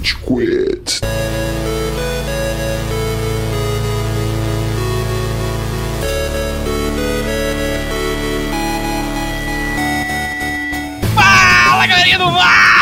[0.00, 1.00] Rage Quit.
[11.14, 12.79] Fala galerinha do mal!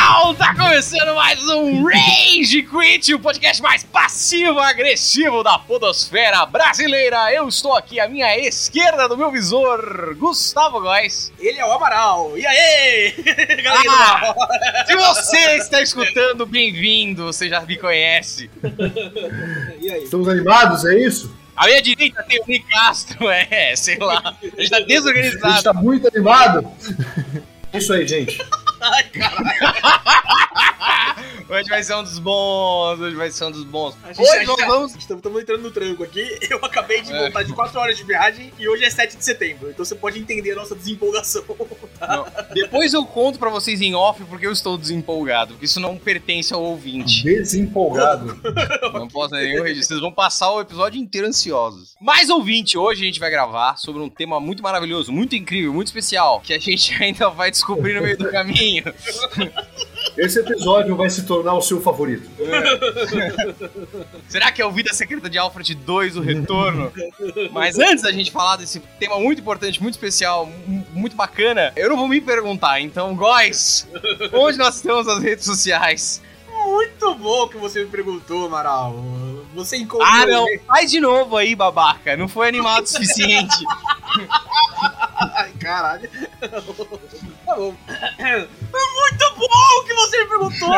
[0.78, 7.34] Começando mais um Rage Quit, o podcast mais passivo-agressivo da podosfera brasileira.
[7.34, 11.32] Eu estou aqui à minha esquerda do meu visor, Gustavo Góes.
[11.40, 12.38] Ele é o Amaral.
[12.38, 13.10] E aí?
[13.60, 18.48] Galera do Ah, se você está escutando, bem-vindo, você já me conhece.
[19.82, 20.04] E aí?
[20.04, 21.34] Estamos animados, é isso?
[21.56, 24.88] À minha direita tem o Nick Castro, é, sei lá, a gente tá A gente
[24.88, 25.62] desorganizado.
[25.64, 26.70] tá muito animado.
[27.72, 28.38] É isso aí, gente.
[28.80, 29.48] Ai, caralho.
[31.48, 33.94] Hoje vai ser um dos bons, hoje vai ser um dos bons.
[34.08, 36.38] Gente, Hoje nós tá- vamos Estamos, estamos entrando no tranco aqui.
[36.50, 37.18] Eu acabei de É.
[37.18, 39.70] voltar de 4 horas de viagem e hoje é 7 de setembro.
[39.70, 41.42] Então você pode entender a nossa desempolgação.
[42.00, 42.26] Não.
[42.52, 46.52] Depois eu conto pra vocês em off porque eu estou desempolgado, porque isso não pertence
[46.54, 47.24] ao ouvinte.
[47.24, 48.38] Desempolgado.
[48.92, 49.88] Não posso nenhum registro.
[49.88, 51.94] Vocês vão passar o episódio inteiro ansiosos.
[52.00, 55.88] Mas ouvinte, hoje a gente vai gravar sobre um tema muito maravilhoso, muito incrível, muito
[55.88, 58.84] especial, que a gente ainda vai descobrir no meio do caminho.
[60.18, 62.28] Esse episódio vai se tornar o seu favorito.
[64.28, 66.92] Será que é o Vida Secreta de Alfred 2, o retorno?
[67.52, 71.88] Mas antes da gente falar desse tema muito importante, muito especial, mu- muito bacana, eu
[71.88, 72.80] não vou me perguntar.
[72.80, 73.86] Então, Góis,
[74.32, 76.20] onde nós estamos nas redes sociais?
[76.66, 78.96] Muito bom que você me perguntou, Amaral.
[79.54, 80.06] Você encontrou.
[80.08, 80.44] Ah, não.
[80.66, 82.16] Faz de novo aí, babaca.
[82.16, 83.56] Não foi animado o suficiente.
[85.34, 86.08] Ai, caralho.
[87.48, 87.74] Tá bom.
[87.88, 90.68] Muito bom que você me perguntou.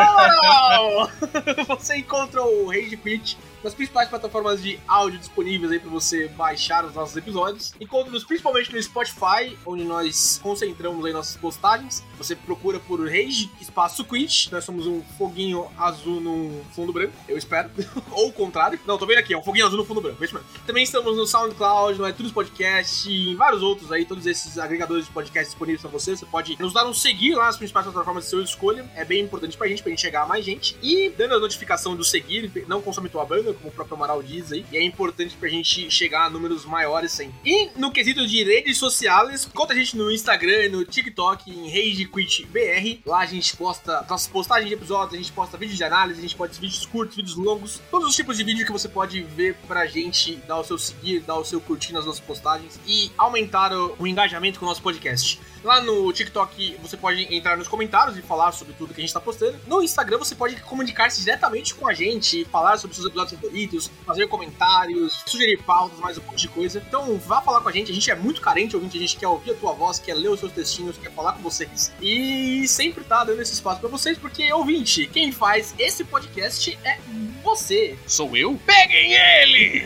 [1.77, 6.85] Você encontra o Rage Quit nas principais plataformas de áudio disponíveis aí para você baixar
[6.85, 7.73] os nossos episódios.
[7.79, 12.03] Encontra-nos principalmente no Spotify, onde nós concentramos aí nossas postagens.
[12.17, 14.51] Você procura por Rage Espaço Quit.
[14.51, 17.69] Nós somos um foguinho azul num fundo branco, eu espero.
[18.11, 18.79] Ou o contrário.
[18.85, 20.23] Não, tô vendo aqui, é um foguinho azul no fundo branco.
[20.23, 20.41] é.
[20.65, 25.05] Também estamos no SoundCloud, no iTunes Podcast e em vários outros aí, todos esses agregadores
[25.05, 26.15] de podcast disponíveis para você.
[26.15, 28.89] Você pode nos dar um seguir lá nas principais plataformas de sua escolha.
[28.95, 30.75] É bem importante pra gente, pra gente chegar a mais gente.
[30.81, 34.51] E dando a notificação do seguir, não consome tua banda, como o próprio Amaral diz
[34.51, 34.65] aí.
[34.71, 37.35] E é importante pra gente chegar a números maiores sempre.
[37.45, 42.05] E no quesito de redes sociais, conta a gente no Instagram, no TikTok, em Rage
[42.05, 43.01] Quit BR.
[43.05, 46.21] Lá a gente posta nossas postagens de episódios, a gente posta vídeos de análise, a
[46.21, 49.55] gente posta vídeos curtos, vídeos longos, todos os tipos de vídeo que você pode ver
[49.67, 53.73] pra gente dar o seu seguir, dar o seu curtir nas nossas postagens e aumentar
[53.73, 55.39] o, o engajamento com o nosso podcast.
[55.63, 59.13] Lá no TikTok você pode entrar nos comentários e falar sobre tudo que a gente
[59.13, 59.59] tá postando.
[59.67, 64.27] No Instagram você pode comunicar-se diretamente com a gente, falar sobre seus episódios favoritos, fazer
[64.27, 66.81] comentários, sugerir pautas, mais um monte de coisa.
[66.87, 69.27] Então vá falar com a gente, a gente é muito carente, ouvinte, a gente quer
[69.27, 71.91] ouvir a tua voz, quer ler os seus textinhos, quer falar com vocês.
[72.01, 76.99] E sempre tá dando esse espaço pra vocês, porque ouvinte, quem faz esse podcast é
[77.43, 77.97] você.
[78.05, 78.59] Sou eu?
[78.65, 79.85] Peguem ele!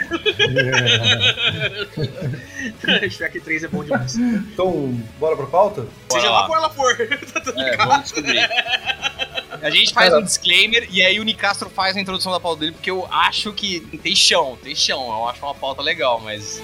[3.10, 4.16] Shrek 3 é bom demais.
[4.16, 5.88] Então, bora pra pauta?
[6.12, 6.48] Seja Bora lá lá.
[6.48, 6.96] qual ela for.
[7.56, 8.40] É, vamos descobrir.
[9.62, 10.22] A gente faz Cara.
[10.22, 13.45] um disclaimer e aí o Nicastro faz a introdução da pauta dele, porque eu acho
[13.54, 15.08] que tem chão, tem chão.
[15.08, 16.62] Eu acho uma pauta legal, mas.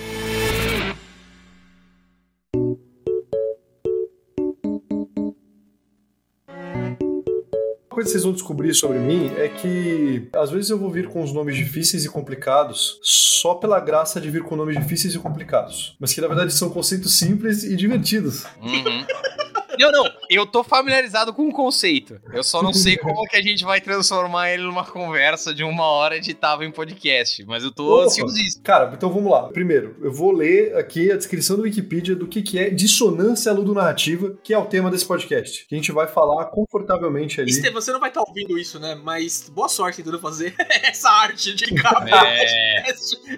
[7.85, 11.09] Uma coisa que vocês vão descobrir sobre mim é que às vezes eu vou vir
[11.09, 15.19] com os nomes difíceis e complicados só pela graça de vir com nomes difíceis e
[15.19, 15.95] complicados.
[15.99, 18.45] Mas que na verdade são conceitos simples e divertidos.
[18.61, 19.05] Uhum.
[19.79, 20.03] Não, não,
[20.35, 22.19] eu tô familiarizado com o conceito.
[22.33, 25.85] Eu só não sei como que a gente vai transformar ele numa conversa de uma
[25.85, 27.43] hora editável em podcast.
[27.45, 28.05] Mas eu tô Opa.
[28.05, 28.63] ansiosíssimo.
[28.63, 29.49] Cara, então vamos lá.
[29.49, 34.35] Primeiro, eu vou ler aqui a descrição do Wikipedia do que, que é dissonância ludonarrativa,
[34.43, 35.65] que é o tema desse podcast.
[35.67, 37.49] Que a gente vai falar confortavelmente ali.
[37.51, 38.95] Estevam, você não vai estar ouvindo isso, né?
[38.95, 42.93] Mas boa sorte tentando fazer essa arte de capa É.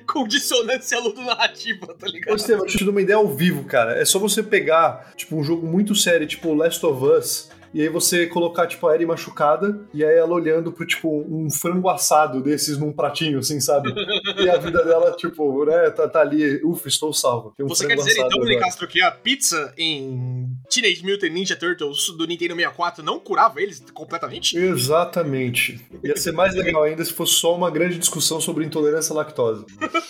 [0.07, 2.35] com dissonância ludonarrativa, tá Ô, ligado?
[2.37, 3.99] Estevam, deixa eu te dar uma ideia ao vivo, cara.
[3.99, 7.89] É só você pegar, tipo, um jogo muito sério, tipo Last of Us, e aí
[7.89, 12.41] você colocar, tipo, a Ellie machucada, e aí ela olhando pro, tipo, um frango assado
[12.41, 13.93] desses num pratinho, assim, sabe?
[14.37, 17.53] E a vida dela, tipo, né, tá, tá ali, ufa, estou salvo.
[17.59, 18.49] Um Você quer dizer então, agora.
[18.49, 23.83] Nicastro, que a pizza em Teenage Mutant Ninja Turtles do Nintendo 64 não curava eles
[23.93, 24.57] completamente?
[24.57, 25.81] Exatamente.
[26.03, 29.65] Ia ser mais legal ainda se fosse só uma grande discussão sobre intolerância à lactose.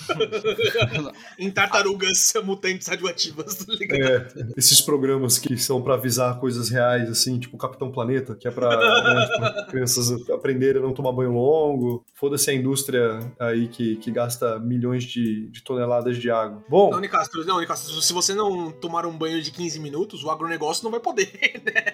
[1.39, 4.03] em tartarugas mutantes radioativas, tá ligado?
[4.03, 4.27] É,
[4.57, 8.51] esses programas que são pra avisar coisas reais, assim, tipo, tipo Capitão Planeta, que é
[8.51, 12.03] pra né, tipo, crianças aprenderem a não tomar banho longo.
[12.13, 16.63] Foda-se a indústria aí que, que gasta milhões de, de toneladas de água.
[16.67, 16.91] Bom.
[16.91, 20.83] Não, Nicastro, não, Nicastro, se você não tomar um banho de 15 minutos, o agronegócio
[20.83, 21.31] não vai poder,
[21.63, 21.93] né?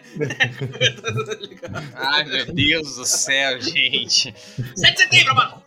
[1.94, 4.34] Ai, meu Deus do céu, gente.
[4.76, 5.62] 7 de setembro, mano!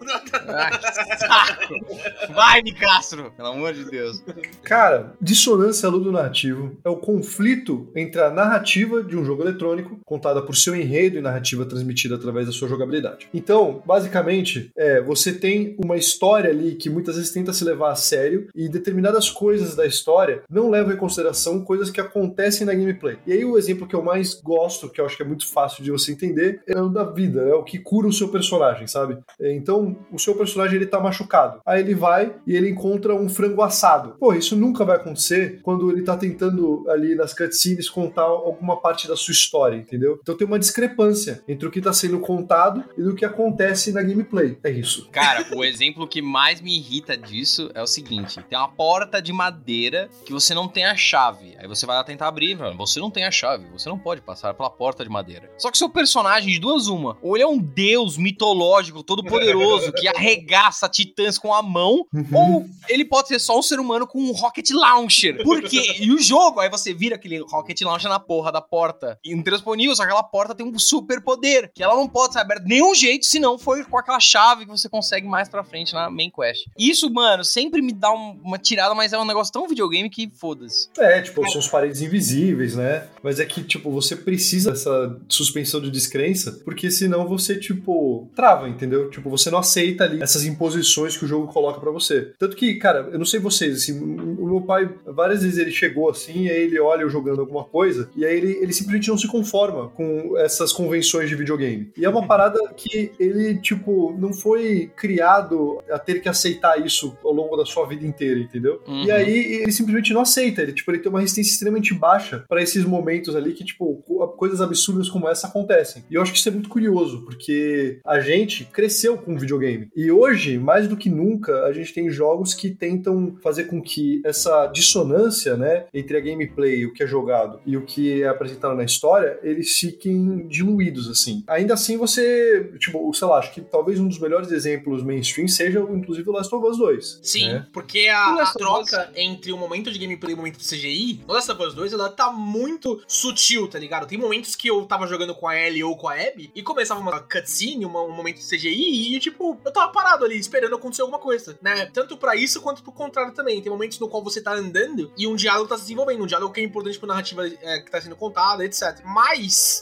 [0.48, 2.32] Ai, que saco.
[2.34, 4.22] Vai, Nicastro, pelo amor de Deus.
[4.62, 10.56] Cara, dissonância ludonarrativo é o conflito entre a narrativa de um jogo eletrônico, contada por
[10.56, 13.28] seu enredo e narrativa transmitida através da sua jogabilidade.
[13.32, 17.96] Então, basicamente, é, você tem uma história ali que muitas vezes tenta se levar a
[17.96, 23.18] sério e determinadas coisas da história não levam em consideração coisas que acontecem na gameplay.
[23.26, 25.82] E aí o exemplo que eu mais gosto, que eu acho que é muito fácil
[25.82, 29.18] de você entender, é o da vida, é o que cura o seu personagem, sabe?
[29.40, 31.60] É, então, o seu personagem ele tá machucado.
[31.64, 34.16] Aí ele vai e ele encontra um frango assado.
[34.18, 39.08] Pô, isso nunca vai acontecer quando ele tá tentando ali nas cutscenes contar alguma parte
[39.08, 40.18] da sua história, entendeu?
[40.22, 44.02] Então tem uma discrepância entre o que tá sendo contado e do que acontece na
[44.02, 44.58] gameplay.
[44.62, 45.08] É isso.
[45.10, 49.32] Cara, o exemplo que mais me irrita disso é o seguinte: tem uma porta de
[49.32, 51.54] madeira que você não tem a chave.
[51.58, 52.76] Aí você vai lá tentar abrir, mano.
[52.76, 55.50] Você não tem a chave, você não pode passar pela porta de madeira.
[55.58, 59.92] Só que seu personagem, de duas uma, ou ele é um deus mitológico, todo poderoso,
[59.92, 64.20] que arregaça titãs com a mão, ou ele pode ser só um ser humano com
[64.20, 65.42] um rocket launcher.
[65.42, 65.96] Por quê?
[66.00, 69.18] E o jogo, aí você vira aquele rocket launcher na porra da porta.
[69.24, 72.68] Intransponível, que aquela porta tem um super poder, que ela não pode ser aberta de
[72.68, 76.10] nenhum jeito, se não for com aquela chave que você consegue mais pra frente na
[76.10, 76.64] main quest.
[76.78, 80.30] Isso, mano, sempre me dá um- uma tirada, mas é um negócio tão videogame que
[80.34, 80.88] foda-se.
[80.98, 83.06] É, tipo, são as paredes invisíveis, né?
[83.22, 88.68] Mas é que, tipo, você precisa dessa suspensão de descrença, porque senão você, tipo, trava,
[88.68, 89.10] entendeu?
[89.10, 92.32] Tipo, você não aceita ali essas imposições que o jogo coloca pra você.
[92.38, 96.10] Tanto que, cara, eu não sei vocês, assim, o meu pai, várias vezes ele chegou
[96.10, 99.18] assim, e aí ele olha eu jogando alguma coisa, e aí ele, ele simplesmente não
[99.18, 101.92] se conforma com essas convenções de videogame.
[101.96, 107.16] E é uma parada que ele, tipo, não foi criado a ter que aceitar isso
[107.22, 108.80] ao longo da sua vida inteira, entendeu?
[108.88, 109.04] Uhum.
[109.04, 112.62] E aí ele simplesmente não aceita, ele, tipo, ele tem uma resistência extremamente baixa pra
[112.62, 116.02] esses momentos ali que, tipo, co- coisas absurdas como essa acontecem.
[116.10, 119.88] E eu acho que isso é muito curioso, porque a gente cresceu com videogame.
[119.94, 124.22] E hoje, mais do que nunca, a gente tem jogos que tentam fazer com que
[124.24, 128.74] essa dissonância, né, entre a gameplay, o que é jogado e o que é apresentado
[128.74, 131.42] na história, eles fiquem diluídos, assim.
[131.46, 135.80] Ainda assim, você, tipo, sei lá, acho que talvez um dos melhores exemplos mainstream seja,
[135.80, 137.20] inclusive, o Last of Us 2.
[137.22, 137.66] Sim, né?
[137.72, 140.64] porque a, a of Us- troca entre o momento de gameplay e o momento de
[140.68, 144.06] CGI, no Last of Us 2, ela tá muito sutil, tá ligado?
[144.06, 147.00] Tem momentos que eu tava jogando com a Ellie ou com a Abby e começava
[147.00, 151.02] uma cutscene, uma- um momento de CGI e, tipo, eu tava parado ali esperando acontecer
[151.02, 151.86] alguma coisa, né?
[151.92, 153.60] Tanto pra isso quanto pro contrário também.
[153.60, 156.52] Tem momentos no qual você tá andando e um diálogo tá se desenvolvendo, um diálogo
[156.52, 159.00] que é importante pra narrativa é, que tá sendo contada, etc.
[159.04, 159.21] Mas,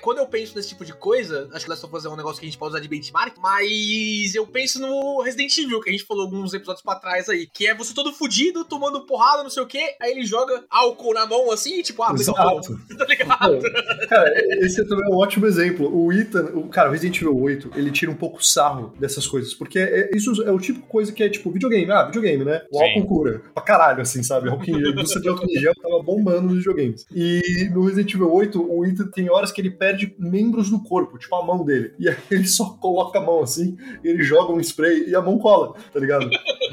[0.02, 2.40] quando eu penso nesse tipo de coisa, acho que Last of Us é um negócio
[2.40, 5.92] que a gente pode usar de benchmark, mas eu penso no Resident Evil, que a
[5.92, 9.50] gente falou alguns episódios pra trás aí, que é você todo fudido, tomando porrada, não
[9.50, 12.78] sei o quê, aí ele joga álcool na mão assim, e tipo, ah, Exato.
[12.96, 13.60] tá ligado?
[14.08, 14.32] Cara,
[14.64, 15.90] esse também é um ótimo exemplo.
[15.94, 19.54] O Ethan, o, cara, o Resident Evil 8, ele tira um pouco sarro dessas coisas,
[19.54, 21.90] porque é- isso é o tipo de coisa que é tipo videogame.
[21.90, 22.62] Ah, videogame, né?
[22.70, 22.84] O Sim.
[22.84, 23.42] álcool cura.
[23.54, 24.50] Pra caralho, assim, sabe?
[24.50, 27.06] A indústria de álcool em gel tava bombando nos videogames.
[27.14, 31.18] E no Resident Evil 8, o Ethan tem horas que ele perde membros do corpo,
[31.18, 31.94] tipo a mão dele.
[31.98, 35.38] E aí ele só coloca a mão assim, ele joga um spray e a mão
[35.38, 36.28] cola, tá ligado?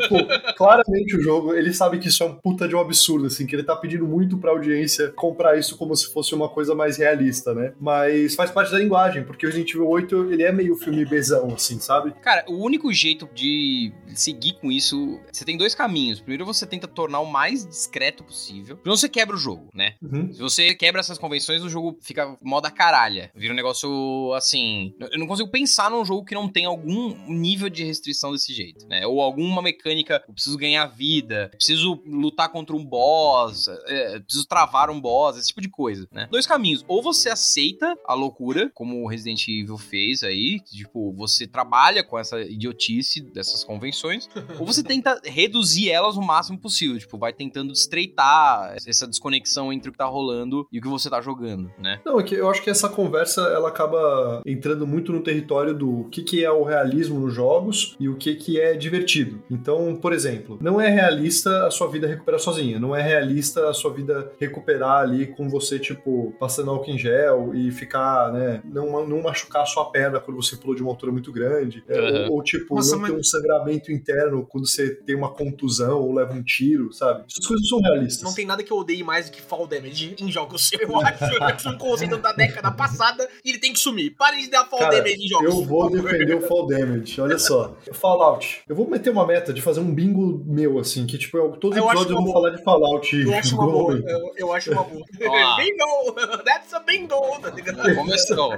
[0.10, 0.18] Pô,
[0.56, 3.56] claramente o jogo, ele sabe que isso é um puta de um absurdo, assim, que
[3.56, 7.54] ele tá pedindo muito pra audiência comprar isso como se fosse uma coisa mais realista,
[7.54, 7.74] né?
[7.80, 11.54] Mas faz parte da linguagem, porque o Resident Evil 8, ele é meio filme bezão,
[11.54, 12.14] assim, sabe?
[12.22, 16.20] Cara, o único jeito de seguir com isso, você tem dois caminhos.
[16.20, 18.78] Primeiro, você tenta tornar o mais discreto possível.
[18.78, 19.96] Primeiro, você quebra o jogo, né?
[20.02, 20.32] Uhum.
[20.32, 23.32] Se você quebra essas convenções, o jogo fica moda caralha.
[23.36, 24.94] Vira um negócio assim.
[25.00, 28.88] Eu não consigo pensar num jogo que não tem algum nível de restrição desse jeito,
[28.88, 29.06] né?
[29.06, 34.48] Ou alguma mecânica, eu preciso ganhar vida, preciso lutar contra um boss, é, eu preciso
[34.48, 36.28] travar um boss, esse tipo de coisa, né?
[36.32, 36.86] Dois caminhos.
[36.88, 42.18] Ou você aceita a loucura, como o Resident Evil fez aí, tipo, você trabalha com
[42.18, 47.74] essa idiotice dessas convenções, ou você tenta reduzir elas o máximo possível, tipo, vai tentando
[47.74, 52.00] estreitar essa desconexão entre o que tá rolando e o que você tá jogando, né?
[52.06, 56.06] Não, é que eu acho que essa conversa, ela acaba entrando muito no território do
[56.12, 59.42] que, que é o realismo nos jogos e o que, que é divertido.
[59.50, 63.74] Então, por exemplo, não é realista a sua vida recuperar sozinha, não é realista a
[63.74, 69.06] sua vida recuperar ali com você, tipo, passando álcool em gel e ficar, né, não,
[69.08, 71.84] não machucar a sua perna quando você pulou de uma altura muito grande.
[71.88, 72.26] É, Uhum.
[72.28, 76.00] ou, ou, tipo, Nossa, não mas- ter um sangramento interno quando você tem uma contusão
[76.02, 77.24] ou leva um tiro, sabe?
[77.30, 78.24] Essas coisas são realistas.
[78.24, 80.70] Não tem nada que eu odeie mais do que fall damage em jogos.
[80.80, 84.16] Eu acho, acho um conceito da década passada e ele tem que sumir.
[84.18, 85.46] Parem de dar fall Cara, damage em jogos.
[85.46, 87.22] Eu vou defender o Fall Damage.
[87.22, 87.76] Olha só.
[87.94, 88.64] Fallout.
[88.68, 91.78] Eu vou meter uma meta de fazer um bingo meu, assim, que tipo, eu, todos
[91.78, 92.34] os Eu acho episódios eu vou boa.
[92.34, 93.22] falar de Fallout.
[93.22, 93.94] Eu acho uma boa.
[93.94, 95.06] Eu, eu acho uma boa.
[95.58, 96.44] Bingo!
[96.44, 97.40] That's a bingo!
[97.42, 97.96] Tá ligado?
[97.96, 98.54] Começou.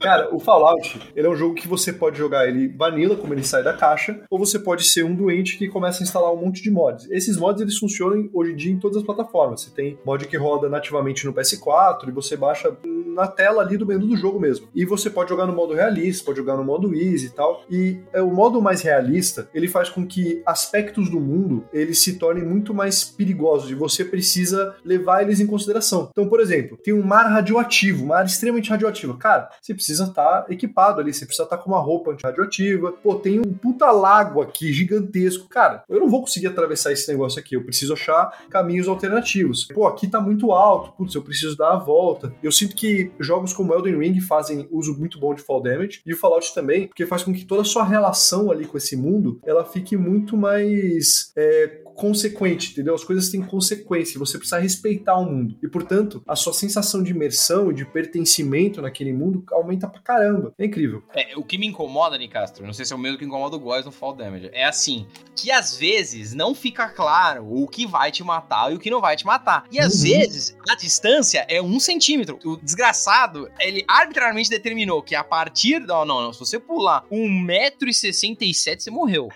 [0.00, 3.44] Cara, o Fallout, ele é um jogo que você pode jogar ele vanilla, como ele
[3.44, 6.62] sai da caixa, ou você pode ser um doente que começa a instalar um monte
[6.62, 7.10] de mods.
[7.10, 9.62] Esses mods, eles funcionam hoje em dia em todas as plataformas.
[9.62, 12.70] Você tem mod que roda nativamente no PS4 e você baixa
[13.06, 14.68] na tela ali do menu do jogo mesmo.
[14.74, 17.64] E você pode jogar no modo realista, pode jogar no modo easy e tal.
[17.70, 22.18] E é, o modo mais realista, ele faz com que aspectos do mundo, eles se
[22.18, 26.08] tornem muito mais perigosos e você precisa levar eles em consideração.
[26.10, 29.16] Então, por exemplo, tem um mar radioativo, um mar extremamente radioativo.
[29.16, 32.92] Cara, você precisa estar equipado ali, você precisa estar com uma roupa antirradioativa.
[32.92, 35.48] Pô, tem um puta lago aqui gigantesco.
[35.48, 39.64] Cara, eu não vou conseguir atravessar esse negócio aqui, eu preciso achar caminhos alternativos.
[39.66, 42.32] Pô, aqui tá muito alto, putz, eu preciso dar a volta.
[42.42, 42.87] Eu sinto que
[43.18, 46.86] jogos como Elden Ring fazem uso muito bom de fall damage e o Fallout também,
[46.86, 50.36] porque faz com que toda a sua relação ali com esse mundo, ela fique muito
[50.36, 52.94] mais é, consequente, entendeu?
[52.94, 55.56] As coisas têm consequência, você precisa respeitar o mundo.
[55.62, 60.52] E, portanto, a sua sensação de imersão e de pertencimento naquele mundo aumenta pra caramba.
[60.56, 61.02] É incrível.
[61.14, 63.58] É, o que me incomoda, Nicastro, não sei se é o mesmo que incomoda o
[63.58, 68.12] Góis no Fall Damage, é assim, que às vezes não fica claro o que vai
[68.12, 69.64] te matar e o que não vai te matar.
[69.72, 70.02] E às Uhum.
[70.08, 72.38] vezes a distância é um centímetro.
[72.44, 76.04] O desgraçado, ele arbitrariamente determinou que a partir da.
[76.04, 79.28] Não, não, se você pular 1,67m, você morreu.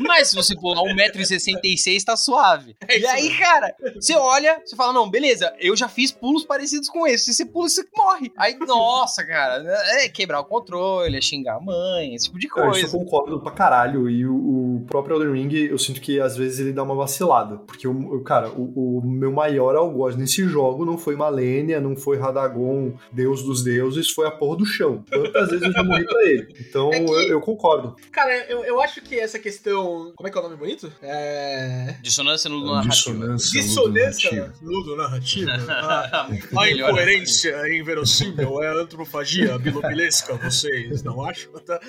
[0.00, 2.76] Mas se você pular 1,66m, tá suave.
[2.88, 3.38] É E aí, mesmo.
[3.38, 7.26] cara, você olha, você fala, não, beleza, eu já fiz pulos parecidos com esse.
[7.26, 8.32] Se você pula, você morre.
[8.36, 9.62] Aí, nossa, cara,
[10.02, 12.88] é quebrar o controle, é xingar a mãe, esse tipo de isso eu coisa.
[12.98, 14.08] concordo pra caralho.
[14.08, 17.58] E o, o próprio Elden Ring, eu sinto que às vezes ele dá uma vacilada.
[17.58, 21.96] Porque, o, o- cara, o, o meu maior algoz nesse jogo não foi Malenia, não
[21.96, 25.04] foi Radagon, Deus dos deuses, foi a porra do chão.
[25.10, 26.54] Quantas vezes eu já morri pra ele?
[26.60, 27.94] Então É que- eu, eu concordo.
[28.10, 30.12] Cara, eu, eu acho que essa questão.
[30.16, 30.90] Como é que é o nome bonito?
[31.02, 31.96] É.
[32.02, 33.36] Dissonância no narrativa.
[33.36, 35.52] Dissonância ludo-narrativa.
[35.68, 36.26] A,
[36.60, 41.52] a incoerência inverossímil é a antrofagia bilobilesca, vocês não acham?
[41.60, 41.80] Tá?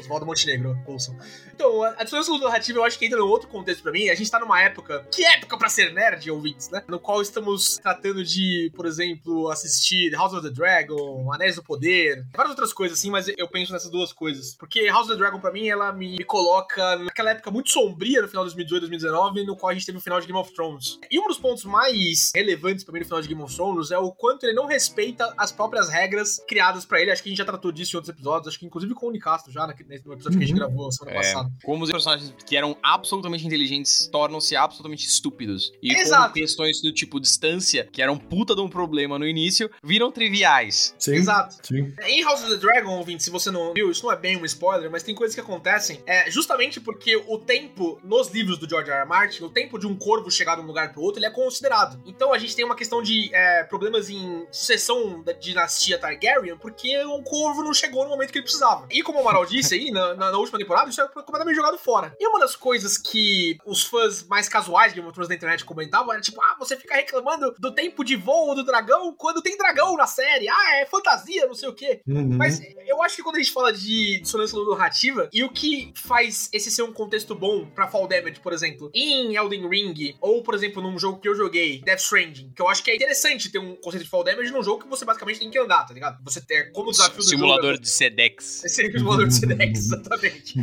[0.00, 1.16] Oswaldo Montenegro, ouçam.
[1.54, 4.08] Então, a a dissonância ludo-narrativa eu acho que entra num outro contexto pra mim.
[4.08, 5.06] A gente tá numa época.
[5.12, 6.82] Que época pra ser nerd, ouvintes, né?
[6.88, 12.24] No qual estamos tratando de, por exemplo, assistir House of the Dragon, Anéis do Poder,
[12.34, 14.54] várias outras coisas assim, mas eu penso nessas duas coisas.
[14.54, 18.22] Porque House of the Dragon, pra mim, ela me, me coloca naquela época muito sombria
[18.22, 20.52] no final de 2018, 2019, no qual a gente teve o final de Game of
[20.54, 20.98] Thrones.
[21.10, 23.98] E um dos pontos mais relevantes pra mim no final de Game of Thrones é
[23.98, 27.10] o quanto ele não respeita as próprias regras criadas pra ele.
[27.10, 29.10] Acho que a gente já tratou disso em outros episódios, acho que inclusive com o
[29.10, 30.56] Nicastro já, no episódio que a gente Uhum.
[30.58, 31.50] gravou semana É, passada.
[31.64, 35.72] como os personagens que eram absolutamente inteligentes tornam-se absolutamente estúpidos.
[35.82, 36.34] E Exato.
[36.34, 40.94] questões do tipo distância, que eram puta de um problema no início, viram triviais.
[40.98, 41.14] Sim.
[41.14, 41.56] Exato.
[41.66, 41.92] Sim.
[42.04, 44.44] Em House of the Dragon, ouvinte, se você não viu, isso não é bem um
[44.44, 48.89] spoiler, mas tem coisas que acontecem é, justamente porque o tempo, nos livros do George
[48.90, 49.00] R.
[49.00, 49.08] R.
[49.08, 52.00] Martin, o tempo de um corvo chegar de um lugar pro outro, ele é considerado.
[52.06, 56.96] Então a gente tem uma questão de é, problemas em sucessão da dinastia Targaryen, porque
[57.04, 58.86] o corvo não chegou no momento que ele precisava.
[58.90, 61.78] E como o Amaral disse aí, na, na- na última temporada, isso é completamente jogado
[61.78, 62.14] fora.
[62.18, 66.12] E uma das coisas que os fãs mais casuais de Game Thrones da internet comentavam
[66.12, 69.96] era tipo, ah, você fica reclamando do tempo de voo do dragão quando tem dragão
[69.96, 70.48] na série.
[70.48, 72.00] Ah, é fantasia, não sei o quê.
[72.06, 72.36] Uhum.
[72.36, 76.48] Mas eu acho que quando a gente fala de dissonância narrativa, e o que faz
[76.52, 80.54] esse ser um contexto bom pra Fall Damage, por exemplo, em Elden Ring, ou por
[80.54, 83.58] exemplo, num jogo que eu joguei, Death Stranding, que eu acho que é interessante ter
[83.58, 86.22] um conceito de Fall Damage num jogo que você basicamente tem que andar, tá ligado?
[86.24, 87.82] Você ter como desafio do Simulador jogo.
[87.82, 88.64] de Sedex.
[88.64, 90.54] É sempre o simulador de Sedex, exatamente.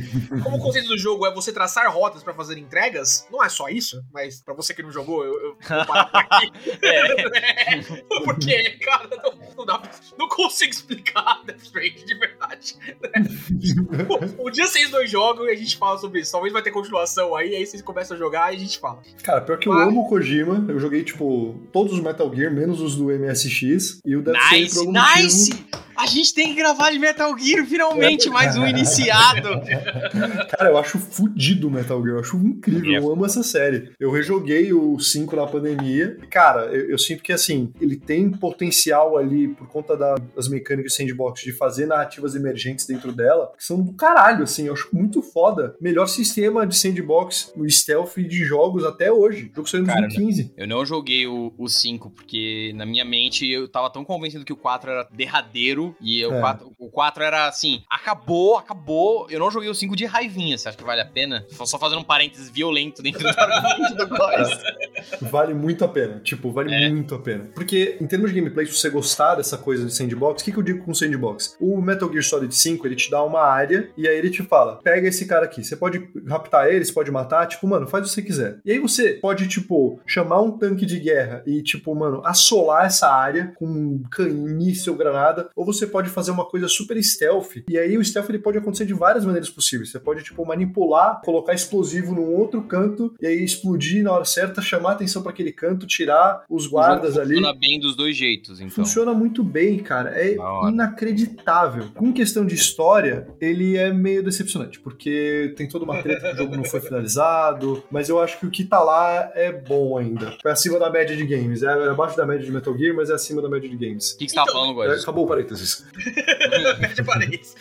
[0.43, 3.67] Como o conceito do jogo é você traçar rotas pra fazer entregas, não é só
[3.69, 6.51] isso, mas pra você que não jogou, eu, eu vou parar por aqui.
[6.81, 7.77] É.
[8.23, 12.75] Porque, cara, não, não dá pra- Não consigo explicar Death Stranding de verdade.
[14.39, 16.31] Um dia vocês dois jogam e a gente fala sobre isso.
[16.31, 19.01] Talvez vai ter continuação aí, aí vocês começam a jogar e a gente fala.
[19.23, 20.63] Cara, pior que eu amo o Kojima.
[20.69, 24.01] Eu joguei, tipo, todos os Metal Gear, menos os do MSX.
[24.05, 25.49] E o por Nice, algum nice!
[25.49, 29.49] motivo, A gente tem que gravar de Metal Gear, finalmente, mais um iniciado.
[30.55, 33.91] Cara, eu acho fudido o Metal Gear, eu acho incrível, eu amo essa série.
[33.99, 36.17] Eu rejoguei o 5 na pandemia.
[36.29, 40.91] Cara, eu, eu sinto que assim, ele tem potencial ali por conta da, das mecânicas
[40.91, 44.89] de sandbox de fazer narrativas emergentes dentro dela, que são do caralho, assim, eu acho
[44.93, 45.75] muito foda.
[45.81, 49.49] Melhor sistema de sandbox, o stealth de jogos até hoje.
[49.51, 50.53] O jogo saiu em Cara, 2015.
[50.57, 54.51] Eu não joguei o, o 5, porque na minha mente eu tava tão convencido que
[54.53, 56.39] o 4 era derradeiro e o, É.
[56.41, 59.27] 4, o 4 era assim, acabou, acabou.
[59.29, 61.45] Eu não joguei o 5 de raivinha, você acha que vale a pena?
[61.49, 64.77] Só fazendo um parênteses violento dentro do argumento do coisa.
[65.21, 66.19] Vale muito a pena.
[66.23, 66.89] Tipo, vale É.
[66.89, 67.49] muito a pena.
[67.53, 70.57] Porque, em termos de gameplay, se você gostar dessa coisa de sandbox, o que, que
[70.57, 71.55] eu digo com sandbox?
[71.59, 74.77] O Metal Gear Solid 5, ele te dá uma área e aí ele te fala:
[74.83, 75.63] pega esse cara aqui.
[75.63, 78.59] Você pode raptar ele, você pode matar, tipo, mano, faz o que você quiser.
[78.65, 83.07] E aí você pode, tipo, chamar um tanque de guerra e, tipo, mano, assolar essa
[83.07, 84.01] área com um
[84.55, 87.57] míssil, granada, ou você pode fazer uma coisa super stealth.
[87.69, 89.91] E aí o stealth ele pode acontecer de várias maneiras possíveis.
[89.91, 94.61] Você pode, tipo, manipular, colocar explosivo num outro canto e aí explodir na hora certa,
[94.61, 97.35] chamar atenção pra aquele canto, tirar os guardas ali.
[97.35, 98.85] Funciona bem dos dois jeitos, então.
[98.85, 100.11] Funciona muito bem, cara.
[100.11, 100.37] É
[100.69, 101.89] inacreditável.
[101.93, 106.37] Com questão de história, ele é meio decepcionante, porque tem toda uma treta que o
[106.37, 110.37] jogo não foi finalizado, mas eu acho que o que tá lá é bom ainda.
[110.45, 111.63] É acima da média de games.
[111.63, 114.11] É abaixo da média de Metal Gear, mas é acima da média de games.
[114.11, 115.03] O que, que você Então, falando, É, Góis?
[115.03, 115.85] Acabou o parênteses.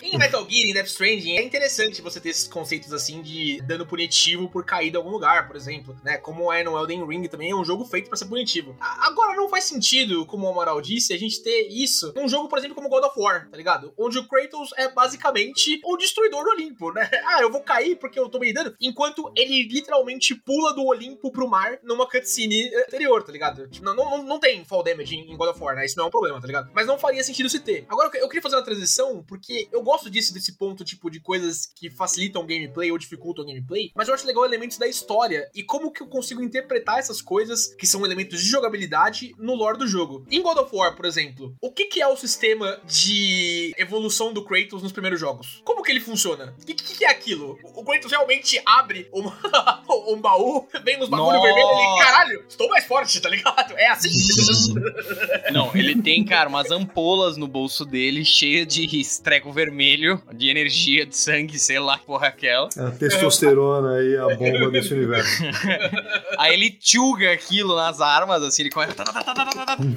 [0.02, 3.86] Em Metal Gear, em Death Stranding, é interessante você ter esses conceitos assim de dano
[3.86, 6.16] punitivo por cair de algum lugar, por exemplo, né?
[6.18, 8.76] Como é no Elden Ring também, é um jogo feito pra ser punitivo.
[8.80, 12.58] Agora, não faz sentido, como o Amaral disse, a gente ter isso num jogo, por
[12.58, 13.92] exemplo, como God of War, tá ligado?
[13.96, 17.08] Onde o Kratos é basicamente o destruidor do Olimpo, né?
[17.26, 19.95] Ah, eu vou cair porque eu tomei dano, enquanto ele literalmente
[20.44, 23.68] pula do Olimpo pro mar numa cutscene anterior, tá ligado?
[23.68, 25.84] Tipo, Não, não, não tem fall damage em God of War, né?
[25.86, 26.70] Isso não é um problema, tá ligado?
[26.74, 27.84] Mas não faria sentido se ter.
[27.88, 31.10] Agora, eu que- eu queria fazer uma transição, porque eu gosto disso, desse ponto, tipo,
[31.10, 34.76] de coisas que facilitam o gameplay ou dificultam o gameplay, mas eu acho legal elementos
[34.78, 39.34] da história e como que eu consigo interpretar essas coisas que são elementos de jogabilidade
[39.38, 40.26] no lore do jogo.
[40.30, 44.44] Em God of War, por exemplo, o que que é o sistema de evolução do
[44.44, 45.60] Kratos nos primeiros jogos?
[45.64, 46.54] Como que ele funciona?
[46.60, 47.58] O que, que que é aquilo?
[47.62, 49.22] O Kratos realmente abre um,
[49.88, 51.42] um baú, vem nos bagulho Nossa.
[51.42, 53.74] vermelho e ele, caralho, estou mais forte, tá ligado?
[53.76, 54.74] É assim.
[55.52, 58.86] Não, ele tem, cara, umas ampolas no bolso dele, cheia de
[59.22, 62.68] treco vermelho, de energia, de sangue, sei lá que porra é aquela.
[62.76, 65.42] É a testosterona aí, a bomba desse universo.
[66.38, 68.94] Aí ele tchuga aquilo nas armas, assim, ele começa,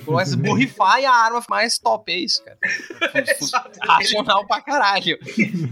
[0.05, 2.57] começa a borrifar e a arma fica mais top, é isso, cara.
[3.87, 5.17] Racional pra caralho.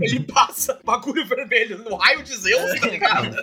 [0.01, 3.35] Ele passa bagulho vermelho no raio de Zeus, tá ligado?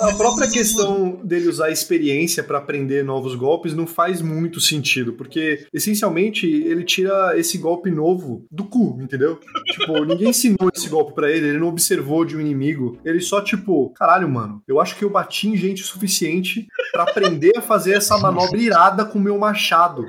[0.00, 5.12] A própria questão dele usar a experiência pra aprender novos golpes não faz muito sentido,
[5.12, 9.38] porque essencialmente ele tira esse golpe novo do cu, entendeu?
[9.72, 13.40] Tipo, ninguém ensinou esse golpe pra ele, ele não observou de um inimigo, ele só
[13.40, 17.62] tipo, caralho, mano, eu acho que eu bati em gente o suficiente pra aprender a
[17.62, 20.06] fazer essa manobra irada com o meu machado.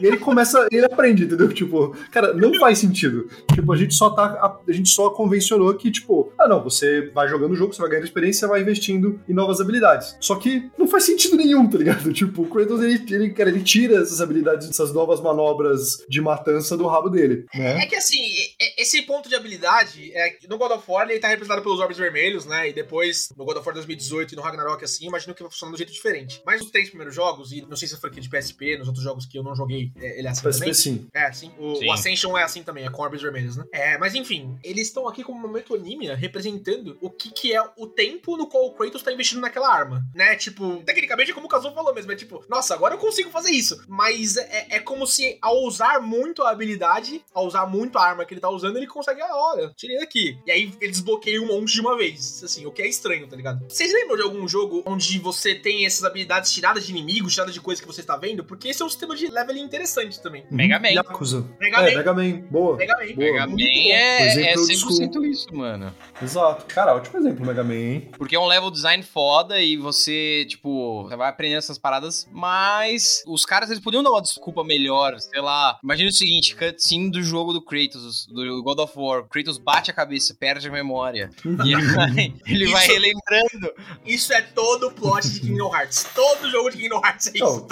[0.00, 1.48] E ele começa, ele aprende, entendeu?
[1.52, 3.26] Tipo, cara, não faz sentido.
[3.52, 4.24] Tipo, a gente só tá.
[4.24, 7.80] A, a gente só convencionou que, tipo, ah, não, você vai jogando o jogo, você
[7.80, 10.16] vai ganhando experiência, você vai investindo em novas habilidades.
[10.20, 12.12] Só que não faz sentido nenhum, tá ligado?
[12.18, 16.76] Tipo, o Kratos, ele, ele, cara, ele tira essas habilidades, essas novas manobras de matança
[16.76, 17.82] do rabo dele, né?
[17.82, 21.18] É que assim, e- e- esse ponto de habilidade, é, no God of War ele
[21.20, 22.68] tá representado pelos orbes vermelhos, né?
[22.68, 25.70] E depois, no God of War 2018 e no Ragnarok, assim, imagino que vai funcionar
[25.70, 26.42] de um jeito diferente.
[26.44, 29.04] Mas os três primeiros jogos, e não sei se foi aqui de PSP, nos outros
[29.04, 30.74] jogos que eu não joguei, é, ele é assim PSP também.
[30.74, 31.06] sim.
[31.14, 31.52] É, sim.
[31.58, 31.86] O, Sim.
[31.88, 33.64] o Ascension é assim também, é com orbes vermelhos, né?
[33.72, 37.86] É, mas enfim, eles estão aqui como uma metonímia representando o que, que é o
[37.86, 40.34] tempo no qual o Kratos tá investindo naquela arma, né?
[40.34, 43.50] Tipo, tecnicamente é como o Kazuo falou mesmo, é tipo, nossa, agora eu consigo fazer
[43.50, 43.82] isso.
[43.88, 48.24] Mas é, é como se ao usar muito a habilidade, ao usar muito a arma
[48.24, 50.38] que ele tá usando, ele consegue, ah, olha, tirei daqui.
[50.46, 53.36] E aí ele desbloqueia um monte de uma vez, assim, o que é estranho, tá
[53.36, 53.64] ligado?
[53.68, 57.60] Vocês lembram de algum jogo onde você tem essas habilidades tiradas de inimigos, tiradas de
[57.60, 58.44] coisas que você está vendo?
[58.44, 60.44] Porque esse é um sistema de leveling interessante também.
[60.50, 60.88] Mega Man.
[60.88, 61.46] Yakuza.
[61.60, 61.96] Mega é, Man.
[61.96, 62.40] Mega Man.
[62.50, 62.76] Boa.
[62.76, 63.14] Mega Man.
[63.14, 63.32] Boa.
[63.32, 65.94] Mega Man é, é Exemplo 100% isso, mano.
[66.22, 66.66] Exato.
[66.66, 68.10] Cara, ótimo exemplo, Mega Man, hein?
[68.16, 73.22] Porque é um level design foda e você, tipo, você vai aprendendo essas paradas, mas
[73.26, 75.78] os caras, eles podiam dar uma desculpa melhor, sei lá.
[75.82, 79.24] Imagina o seguinte, cutscene do jogo do Kratos, do God of War.
[79.28, 81.30] Kratos bate a cabeça, perde a memória.
[81.68, 83.72] E aí ele vai Isso- relembrando.
[84.06, 86.06] Isso é todo o plot de Kingdom Hearts.
[86.14, 87.66] Todo jogo de Kingdom Hearts é isso.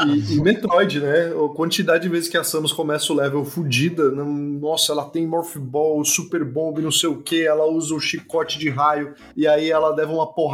[0.00, 1.28] Não, e, e Metroid, né?
[1.28, 5.26] A quantidade de vezes que a Samus começa o level fudida, não- nossa, ela tem
[5.26, 9.46] Morph Ball, Super Bomb, não sei o que, ela usa o chicote de raio, e
[9.46, 10.47] aí ela leva uma porrada,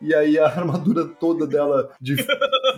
[0.00, 2.16] e aí a armadura toda dela de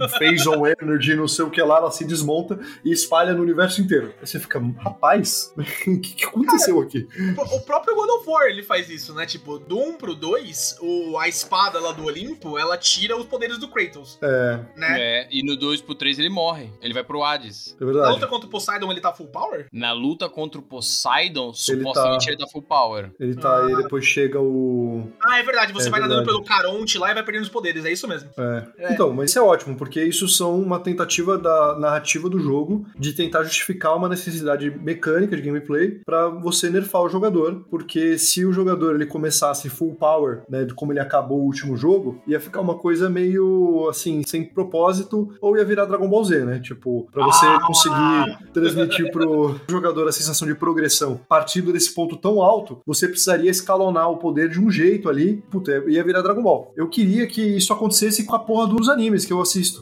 [0.09, 3.81] Phase on Energy, não sei o que lá, ela se desmonta e espalha no universo
[3.81, 4.15] inteiro.
[4.21, 5.53] Aí você fica, rapaz,
[5.87, 7.07] o que, que aconteceu aqui?
[7.53, 9.27] O próprio God of War, ele faz isso, né?
[9.27, 13.59] Tipo, do 1 pro 2, o, a espada lá do Olimpo, ela tira os poderes
[13.59, 14.97] do Kratos, É, né?
[15.01, 16.71] É, e no 2 pro 3 ele morre.
[16.81, 17.77] Ele vai pro Hades.
[17.81, 18.15] é Na verdade.
[18.15, 19.67] luta contra o Poseidon, ele tá full power?
[19.73, 23.11] Na luta contra o Poseidon, Ele supostamente tá- ele tá full power.
[23.19, 25.09] Ele tá aí, depois chega o.
[25.23, 25.73] Ah, é verdade.
[25.73, 26.39] Você É vai nadando verdade.
[26.39, 28.31] pelo Caronte lá e vai perdendo os poderes, é isso mesmo.
[28.37, 28.67] É.
[28.79, 28.93] É.
[28.93, 33.13] Então, mas isso é ótimo, porque isso são uma tentativa da narrativa do jogo de
[33.13, 38.53] tentar justificar uma necessidade mecânica de gameplay pra você nerfar o jogador, porque se o
[38.53, 42.61] jogador ele começasse full power, né, de como ele acabou o último jogo, ia ficar
[42.61, 46.61] uma coisa meio assim, sem propósito, ou ia virar Dragon Ball Z, né?
[46.61, 47.61] Tipo, pra você Ah!
[47.67, 53.51] conseguir transmitir pro jogador a sensação de progressão partindo desse ponto tão alto, você precisaria
[53.51, 56.73] escalonar o poder de um jeito ali, puta, ia virar Dragon Ball.
[56.77, 59.82] Eu queria que isso acontecesse com a porra dos animes que eu assisto.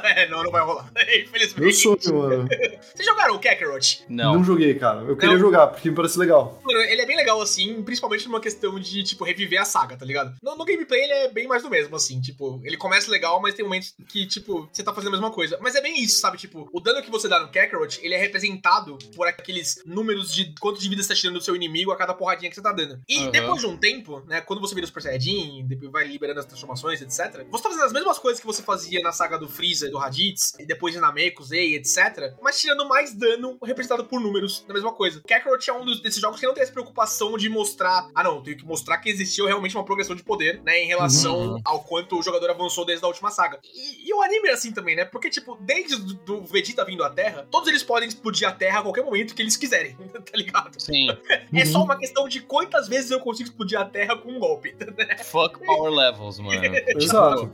[0.04, 0.90] é, não, não vai rolar.
[0.94, 1.74] Meu Infelizmente.
[1.74, 2.48] sonho, mano.
[2.94, 4.04] Vocês jogaram o Kakarot?
[4.08, 4.34] Não.
[4.34, 5.02] Não joguei, cara.
[5.02, 5.40] Eu queria Não.
[5.40, 6.60] jogar, porque me parece legal.
[6.64, 10.04] Mano, ele é bem legal, assim, principalmente numa questão de, tipo, reviver a saga, tá
[10.04, 10.34] ligado?
[10.42, 13.54] No, no gameplay ele é bem mais do mesmo, assim, tipo, ele começa legal, mas
[13.54, 15.58] tem momentos que, tipo, você tá fazendo a mesma coisa.
[15.60, 16.38] Mas é bem isso, sabe?
[16.38, 20.54] Tipo, o dano que você dá no Kakarot, ele é representado por aqueles números de
[20.60, 22.72] quanto de vida você tá tirando do seu inimigo a cada porradinha que você tá
[22.72, 23.00] dando.
[23.08, 23.30] E Aham.
[23.30, 26.46] depois de um tempo, né, quando você vira o Super Saiyajin, depois vai liberando as
[26.46, 29.83] transformações, etc., você tá fazendo as mesmas coisas que você fazia na saga do Freeza
[29.90, 34.64] do Raditz, e depois de Nameku, Zei, etc., mas tirando mais dano representado por números
[34.66, 35.20] da mesma coisa.
[35.26, 38.42] Kakarot é um dos- desses jogos que não tem essa preocupação de mostrar, ah não,
[38.42, 41.60] tenho que mostrar que existiu realmente uma progressão de poder, né, em relação Uhum.
[41.64, 43.58] ao quanto o jogador avançou desde a última saga.
[43.64, 47.02] E, e o anime é assim também, né, porque, tipo, desde do, do Vegeta vindo
[47.04, 50.36] à Terra, todos eles podem explodir a Terra a qualquer momento que eles quiserem, tá
[50.36, 50.80] ligado?
[50.80, 51.08] Sim.
[51.52, 51.84] É só Uhum.
[51.84, 54.74] uma questão de quantas vezes eu consigo explodir a Terra com um golpe.
[55.24, 56.62] Fuck power levels, mano.
[56.96, 57.50] Exato.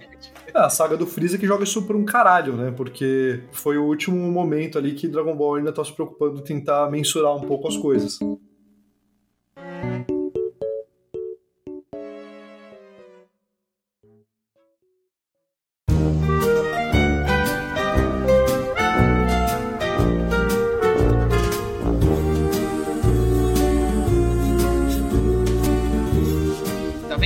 [0.52, 2.70] É, a saga do Freeza que joga isso por um caralho, né?
[2.70, 6.90] Porque foi o último momento ali que Dragon Ball ainda tá se preocupando em tentar
[6.90, 8.18] mensurar um pouco as coisas.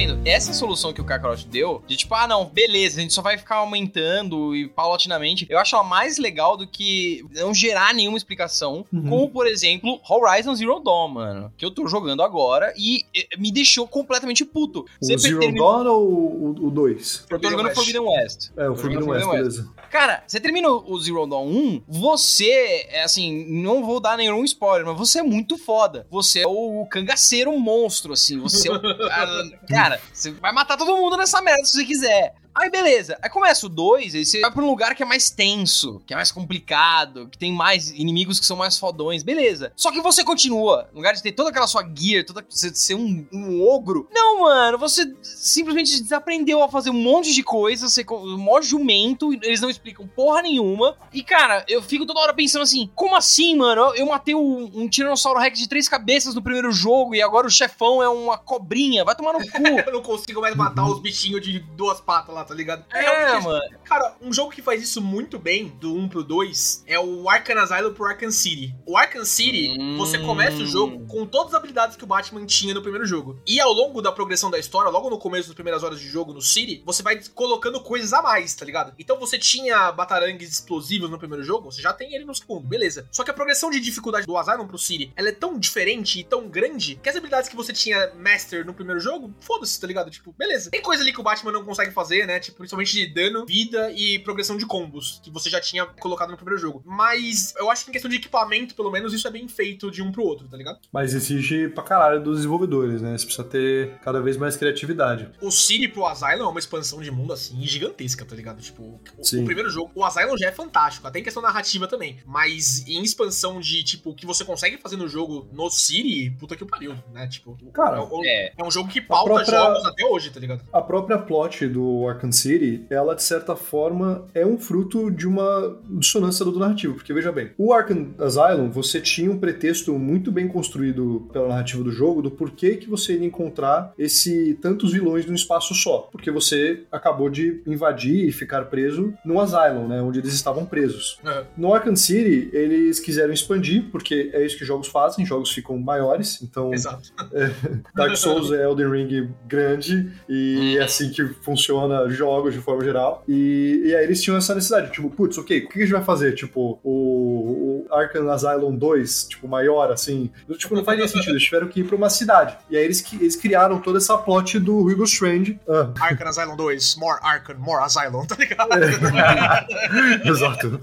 [0.07, 0.21] Vendo?
[0.25, 3.39] Essa solução que o Kakarot deu, de tipo, ah, não, beleza, a gente só vai
[3.39, 8.85] ficar aumentando e paulatinamente, eu acho ela mais legal do que não gerar nenhuma explicação,
[8.93, 9.09] Uhum.
[9.09, 13.05] como, por exemplo, Horizon Zero Dawn, mano, que eu tô jogando agora e
[13.39, 14.85] me deixou completamente puto.
[15.01, 17.25] O Zero termina- Dawn ou o 2?
[17.31, 17.77] Eu tô jogando West.
[17.77, 18.51] Forbidden West.
[18.57, 19.71] É, o Forbidden West, Forbidden beleza.
[19.95, 24.85] Cara, você termina o Zero Dawn 1, você, é assim, não vou dar nenhum spoiler,
[24.85, 26.05] mas você é muito foda.
[26.11, 28.41] Você é o cangaceiro monstro, assim.
[28.41, 28.81] Você é o.
[29.71, 32.35] cara, você vai matar todo mundo nessa merda se você quiser.
[32.55, 35.29] Aí beleza, aí começa o 2, aí você vai pra um lugar que é mais
[35.29, 39.73] tenso, que é mais complicado, que tem mais inimigos que são mais fodões, beleza.
[39.75, 42.95] Só que você continua, no lugar de ter toda aquela sua gear, toda você ser
[42.95, 44.09] um, um ogro.
[44.13, 49.33] Não, mano, você simplesmente desaprendeu a fazer um monte de coisa, você um mó jumento,
[49.33, 50.97] eles não explicam porra nenhuma.
[51.13, 53.83] E cara, eu fico toda hora pensando assim, como assim, mano?
[53.83, 57.47] Eu, eu matei um, um Tiranossauro Rex de três cabeças no primeiro jogo e agora
[57.47, 59.45] o chefão é uma cobrinha, vai tomar no cu.
[59.87, 62.85] Eu não consigo mais matar os bichinhos de duas patas lá, tá ligado?
[62.93, 63.61] É, realmente mano.
[63.85, 67.59] Cara, um jogo que faz isso muito bem, do 1 pro 2, é o Arkham
[67.61, 68.75] Asylum pro Arkham City.
[68.87, 69.97] O Arkham City, Hum.
[69.97, 73.41] você começa o jogo com todas as habilidades que o Batman tinha no primeiro jogo.
[73.47, 76.33] E ao longo da progressão da história, logo no começo das primeiras horas de jogo
[76.33, 78.95] no City, você vai colocando coisas a mais, tá ligado?
[78.99, 83.09] Então você tinha batarangues explosivos no primeiro jogo, você já tem ele no segundo, beleza.
[83.11, 86.25] Só que a progressão de dificuldade do Asylum pro City, ela é tão diferente e
[86.25, 90.11] tão grande, que as habilidades que você tinha Master no primeiro jogo, foda-se, tá ligado?
[90.11, 90.71] Tipo, beleza.
[90.71, 92.34] Tem coisa ali que o Batman não consegue fazer, né?
[92.41, 96.37] Tipo, principalmente de dano, vida e progressão de combos, que você já tinha colocado no
[96.37, 96.83] primeiro jogo.
[96.85, 100.03] Mas eu acho que em questão de equipamento, pelo menos, isso é bem feito de
[100.03, 100.79] um pro outro, tá ligado?
[100.93, 103.17] Mas exige pra caralho dos desenvolvedores, né?
[103.17, 105.29] Você precisa ter cada vez mais criatividade.
[105.41, 108.61] O City pro Asylum é uma expansão de mundo, assim, gigantesca, tá ligado?
[108.63, 112.19] Tipo, o, o primeiro jogo, o Asylum já é fantástico, até em questão narrativa também.
[112.27, 116.57] Mas em expansão de, tipo, o que você consegue fazer no jogo no City, puta
[116.57, 117.27] que pariu, né?
[117.27, 118.53] Tipo, Cara, é, um- É.
[118.59, 120.65] é um jogo que pauta própria- jogos até hoje, tá ligado?
[120.73, 125.79] A própria plot do Arkham City, ela de certa forma é um fruto de uma
[125.91, 130.49] dissonância do narrativo, porque veja bem, o Arkham Asylum, você tinha um pretexto muito bem
[130.49, 135.35] construído pela narrativa do jogo do porquê que você ia encontrar esse tantos vilões num
[135.35, 140.33] espaço só, porque você acabou de invadir e ficar preso no Asylum, né, onde eles
[140.33, 141.19] estavam presos.
[141.25, 141.45] Aham.
[141.57, 146.41] No Arkham City, eles quiseram expandir, porque é isso que jogos fazem, jogos ficam maiores,
[146.43, 147.13] então Exato.
[147.95, 150.77] Dark Souls é Elden Ring grande e Uhum.
[150.79, 153.23] é assim que funciona jogos de forma geral.
[153.29, 156.05] E, e aí eles tinham essa necessidade, tipo, putz, ok, o que a gente vai
[156.05, 156.35] fazer?
[156.35, 160.31] Tipo, o, o Arkham Asylum 2, tipo, maior, assim.
[160.57, 161.31] Tipo, não faz nem sentido.
[161.31, 162.57] Eles tiveram que ir pra uma cidade.
[162.71, 165.59] E aí eles, eles criaram toda essa plot do Hugo Strange.
[165.69, 165.91] Ah.
[166.01, 168.71] Arkham Asylum 2, more Arkham, more Asylum, tá ligado?
[168.73, 170.29] É.
[170.29, 170.81] Exato.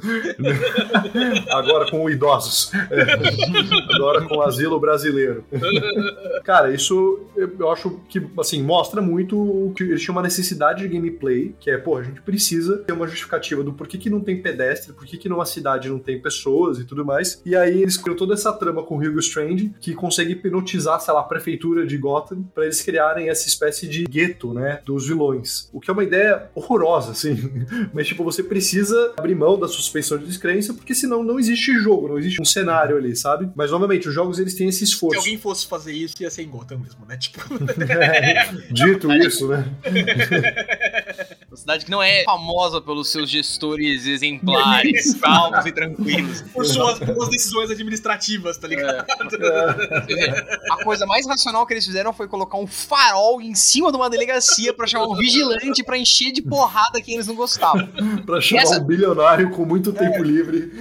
[1.51, 2.71] Agora com idosos.
[2.73, 3.95] É.
[3.95, 5.43] Agora com asilo brasileiro.
[6.43, 11.55] Cara, isso eu acho que, assim, mostra muito que eles tinham uma necessidade de gameplay,
[11.59, 14.93] que é, pô, a gente precisa ter uma justificativa do porquê que não tem pedestre,
[14.93, 17.41] porquê que numa cidade não tem pessoas e tudo mais.
[17.45, 21.13] E aí eles criam toda essa trama com o Hugo Strange, que consegue hipnotizar, sei
[21.13, 25.69] lá, a prefeitura de Gotham, para eles criarem essa espécie de gueto, né, dos vilões.
[25.73, 27.37] O que é uma ideia horrorosa, assim.
[27.93, 32.07] Mas, tipo, você precisa abrir mão da suspensão de descrença, porque senão não existe jogo,
[32.07, 33.49] não existe um cenário ali, sabe?
[33.55, 35.21] Mas, novamente, os jogos eles têm esse esforço.
[35.21, 37.17] Se alguém fosse fazer isso, ia ser em Gotham mesmo, né?
[37.17, 37.41] Tipo.
[37.91, 39.65] É, dito isso, né?
[41.61, 46.41] Cidade que não é famosa pelos seus gestores exemplares, calmos e tranquilos.
[46.41, 49.05] Por suas boas decisões administrativas, tá ligado?
[50.09, 50.59] É.
[50.71, 54.09] A coisa mais racional que eles fizeram foi colocar um farol em cima de uma
[54.09, 57.87] delegacia pra chamar um vigilante pra encher de porrada quem eles não gostavam.
[58.25, 58.81] pra chamar Essa...
[58.81, 60.21] um bilionário com muito tempo é.
[60.21, 60.71] livre.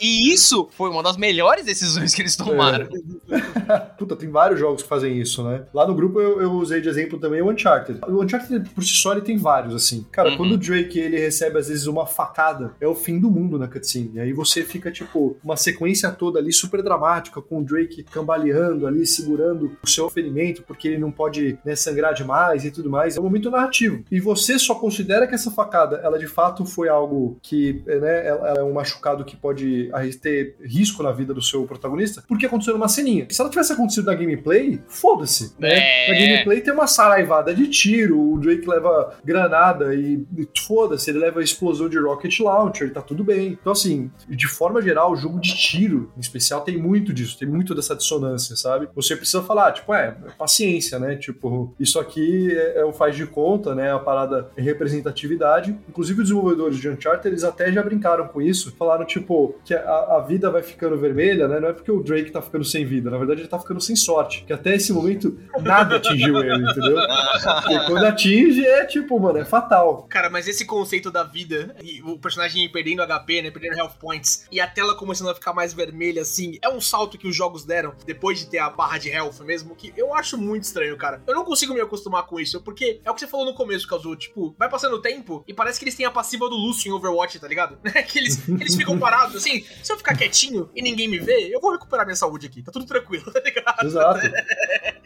[0.00, 2.88] E isso foi uma das melhores decisões que eles tomaram.
[3.30, 3.78] É.
[3.96, 5.62] Puta, tem vários jogos que fazem isso, né?
[5.72, 8.00] Lá no grupo eu, eu usei de exemplo também o Uncharted.
[8.08, 10.06] O Uncharted, por si só, ele tem vários, assim.
[10.10, 10.36] Cara, uhum.
[10.36, 13.68] quando o Drake ele recebe às vezes uma facada, é o fim do mundo na
[13.68, 14.12] cutscene.
[14.14, 18.86] E aí você fica, tipo, uma sequência toda ali super dramática, com o Drake cambaleando
[18.86, 23.16] ali, segurando o seu ferimento, porque ele não pode né, sangrar demais e tudo mais.
[23.16, 24.04] É um momento narrativo.
[24.10, 28.48] E você só considera que essa facada, ela de fato foi algo que, né, ela
[28.58, 32.88] é um machucado que pode ter risco na vida do seu protagonista, porque aconteceu numa
[32.88, 33.26] ceninha.
[33.30, 35.54] Se ela tivesse acontecido na gameplay, foda-se.
[35.58, 35.70] Né?
[35.72, 36.12] É...
[36.12, 41.18] Na gameplay tem uma saraivada de tiro, o Drake leva granada e, e foda-se, ele
[41.18, 43.58] leva a explosão de rocket launcher, tá tudo bem.
[43.60, 47.48] Então, assim, de forma geral, o jogo de tiro, em especial, tem muito disso, tem
[47.48, 48.88] muito dessa dissonância, sabe?
[48.94, 51.16] Você precisa falar, tipo, é, paciência, né?
[51.16, 53.92] Tipo, isso aqui é, é o faz de conta, né?
[53.92, 55.76] A parada é representatividade.
[55.88, 60.16] Inclusive, os desenvolvedores de Uncharted, eles até já brincaram com isso, falaram, tipo, que a,
[60.16, 61.60] a vida vai ficando vermelha, né?
[61.60, 63.96] Não é porque o Drake tá ficando sem vida, na verdade, ele tá ficando sem
[63.96, 66.96] sorte, que até esse momento nada atingiu ele, entendeu?
[66.96, 70.06] Porque quando atinge, é tipo, mano, é fatal.
[70.08, 74.46] Cara, mas esse conceito da vida, e o personagem perdendo HP, né, perdendo health points,
[74.50, 77.64] e a tela começando a ficar mais vermelha, assim, é um salto que os jogos
[77.64, 81.22] deram depois de ter a barra de health mesmo, que eu acho muito estranho, cara.
[81.26, 83.86] Eu não consigo me acostumar com isso, porque é o que você falou no começo,
[83.86, 86.88] Kazu, tipo, vai passando o tempo e parece que eles têm a passiva do Lúcio
[86.88, 87.78] em Overwatch, tá ligado?
[88.08, 91.60] que eles, eles ficam parados, assim, se eu ficar quietinho e ninguém me vê, eu
[91.60, 93.86] vou recuperar minha saúde aqui, tá tudo tranquilo, tá ligado?
[93.86, 94.20] Exato.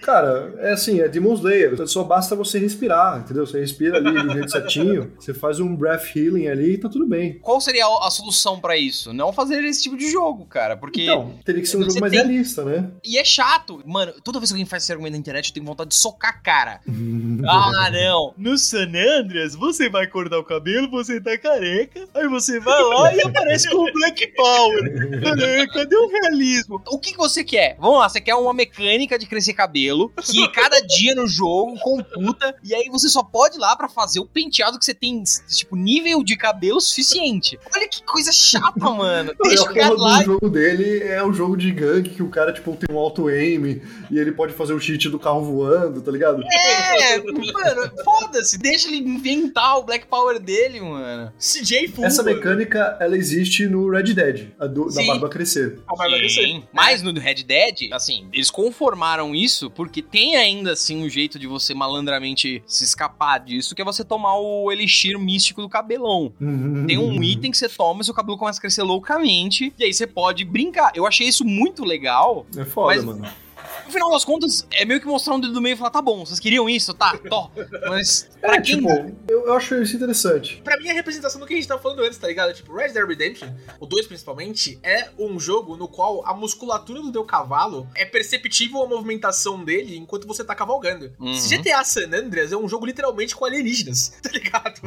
[0.02, 3.46] Cara, é assim, é Demon Slayer, só basta você respirar, entendeu?
[3.46, 7.06] Você respira ali do jeito certinho, você faz um breath healing ali e tá tudo
[7.06, 7.38] bem.
[7.40, 9.12] Qual seria a, a solução para isso?
[9.12, 11.02] Não fazer esse tipo de jogo, cara, porque...
[11.02, 12.20] Então, teria que ser um jogo mais tem...
[12.20, 12.90] realista, né?
[13.04, 13.82] E é chato.
[13.86, 16.30] Mano, toda vez que alguém faz esse argumento na internet, eu tenho vontade de socar
[16.30, 16.80] a cara.
[17.46, 18.34] ah, não.
[18.36, 23.14] No San Andreas, você vai cortar o cabelo, você tá careca, aí você vai lá
[23.14, 25.16] e aparece com o Black Power.
[25.72, 26.82] Cadê o realismo?
[26.88, 27.76] O que você quer?
[27.78, 29.85] Vamos lá, você quer uma mecânica de crescer cabelo,
[30.22, 34.20] que cada dia no jogo computa, e aí você só pode ir lá para fazer
[34.20, 37.58] o penteado que você tem, tipo, nível de cabelo suficiente.
[37.74, 39.34] Olha que coisa chata, mano.
[39.42, 40.20] Deixa o cara lá.
[40.20, 43.80] O jogo dele é o jogo de gangue que o cara, tipo, tem um auto-aim
[44.10, 46.42] e ele pode fazer o cheat do carro voando, tá ligado?
[46.42, 48.58] É, mano, foda-se.
[48.58, 51.32] Deixa ele inventar o Black Power dele, mano.
[51.38, 55.78] CJ Full, Essa mecânica, ela existe no Red Dead, a do, da barba crescer.
[55.86, 56.62] A barba crescer.
[56.72, 61.46] Mas no Red Dead, assim, eles conformaram isso porque tem ainda, assim, um jeito de
[61.46, 66.32] você malandramente se escapar disso, que é você tomar o elixir místico do cabelão.
[66.40, 66.86] Uhum.
[66.86, 69.92] Tem um item que você toma e seu cabelo começa a crescer loucamente, e aí
[69.92, 70.92] você pode brincar.
[70.94, 72.46] Eu achei isso muito legal.
[72.56, 73.04] É foda, mas...
[73.04, 73.45] mano
[73.86, 76.02] no final das contas, é meio que mostrar um dedo do meio e falar, tá
[76.02, 77.50] bom, vocês queriam isso, tá, tó.
[77.88, 78.76] Mas, pra é, quem...
[78.76, 78.88] Tipo,
[79.28, 80.60] eu, eu, acho isso interessante.
[80.62, 82.52] Pra mim, é a representação do que a gente tava falando antes, tá ligado?
[82.52, 83.48] Tipo, Red Dead Redemption,
[83.80, 88.82] o 2 principalmente, é um jogo no qual a musculatura do teu cavalo é perceptível
[88.82, 91.12] a movimentação dele enquanto você tá cavalgando.
[91.20, 91.32] Uhum.
[91.32, 94.80] GTA San Andreas é um jogo literalmente com alienígenas, tá ligado?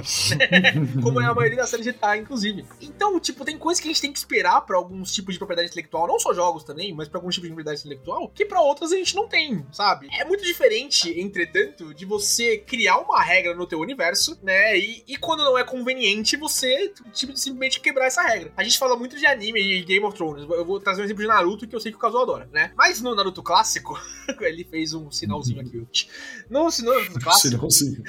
[1.01, 2.65] Como é a maioria da série GTA, inclusive.
[2.81, 5.69] Então, tipo, tem coisas que a gente tem que esperar pra alguns tipos de propriedade
[5.69, 8.88] intelectual, não só jogos também, mas pra alguns tipos de propriedade intelectual, que pra outras
[8.91, 10.07] a gente não tem, sabe?
[10.11, 14.77] É muito diferente, entretanto, de você criar uma regra no teu universo, né?
[14.77, 18.51] E, e quando não é conveniente, você tipo, simplesmente quebrar essa regra.
[18.55, 20.47] A gente fala muito de anime e Game of Thrones.
[20.49, 22.71] Eu vou trazer um exemplo de Naruto que eu sei que o Kazuo adora, né?
[22.75, 23.99] Mas no Naruto clássico,
[24.41, 25.77] ele fez um sinalzinho aqui.
[26.49, 27.69] No, no Naruto clássico.
[27.69, 28.03] Sinalzinho.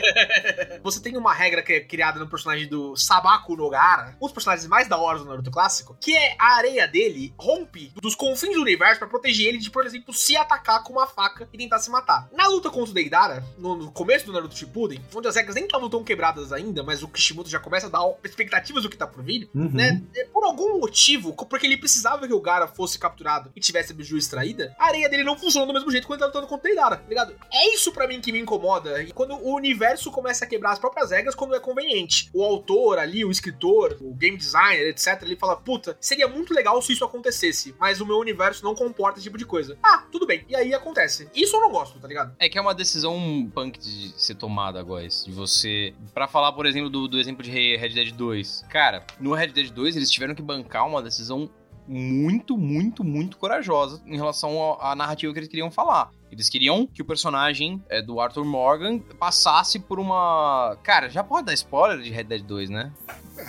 [0.82, 4.66] você tem uma regra que é criada no personagem do Sabako Nogara, um dos personagens
[4.66, 8.62] mais da hora do Naruto clássico, que é a areia dele rompe dos confins do
[8.62, 11.90] universo para proteger ele de, por exemplo, se atacar com uma faca e tentar se
[11.90, 12.28] matar.
[12.32, 15.64] Na luta contra o Deidara, no, no começo do Naruto Shippuden, onde as regras nem
[15.64, 19.06] estavam tão quebradas ainda, mas o Kishimoto já começa a dar expectativas do que tá
[19.06, 19.70] por vir, uhum.
[19.70, 20.02] né?
[20.32, 24.16] Por algum motivo, porque ele precisava que o Gara fosse capturado e tivesse a biju
[24.16, 26.74] extraída, a areia dele não funciona do mesmo jeito quando ele tá lutando contra o
[26.74, 27.34] Deidara, tá ligado?
[27.52, 29.02] É isso para mim que me incomoda.
[29.02, 32.30] E quando o universo começa a quebrar as próprias regras quando é conveniente.
[32.32, 36.80] O autor ali, o escritor, o game designer, etc, ele fala: "Puta, seria muito legal
[36.82, 39.78] se isso acontecesse, mas o meu universo não comporta esse tipo de coisa".
[39.82, 40.44] Ah, tudo bem.
[40.48, 41.28] E aí acontece.
[41.34, 42.34] Isso eu não gosto, tá ligado?
[42.38, 46.66] É que é uma decisão punk de ser tomada agora, de você, para falar, por
[46.66, 48.64] exemplo, do, do exemplo de Red Dead 2.
[48.68, 51.50] Cara, no Red Dead 2 eles tiveram que bancar uma decisão
[51.86, 56.10] muito, muito, muito corajosa em relação à narrativa que eles queriam falar.
[56.30, 60.76] Eles queriam que o personagem é, do Arthur Morgan passasse por uma.
[60.82, 62.92] Cara, já pode dar spoiler de Red Dead 2, né?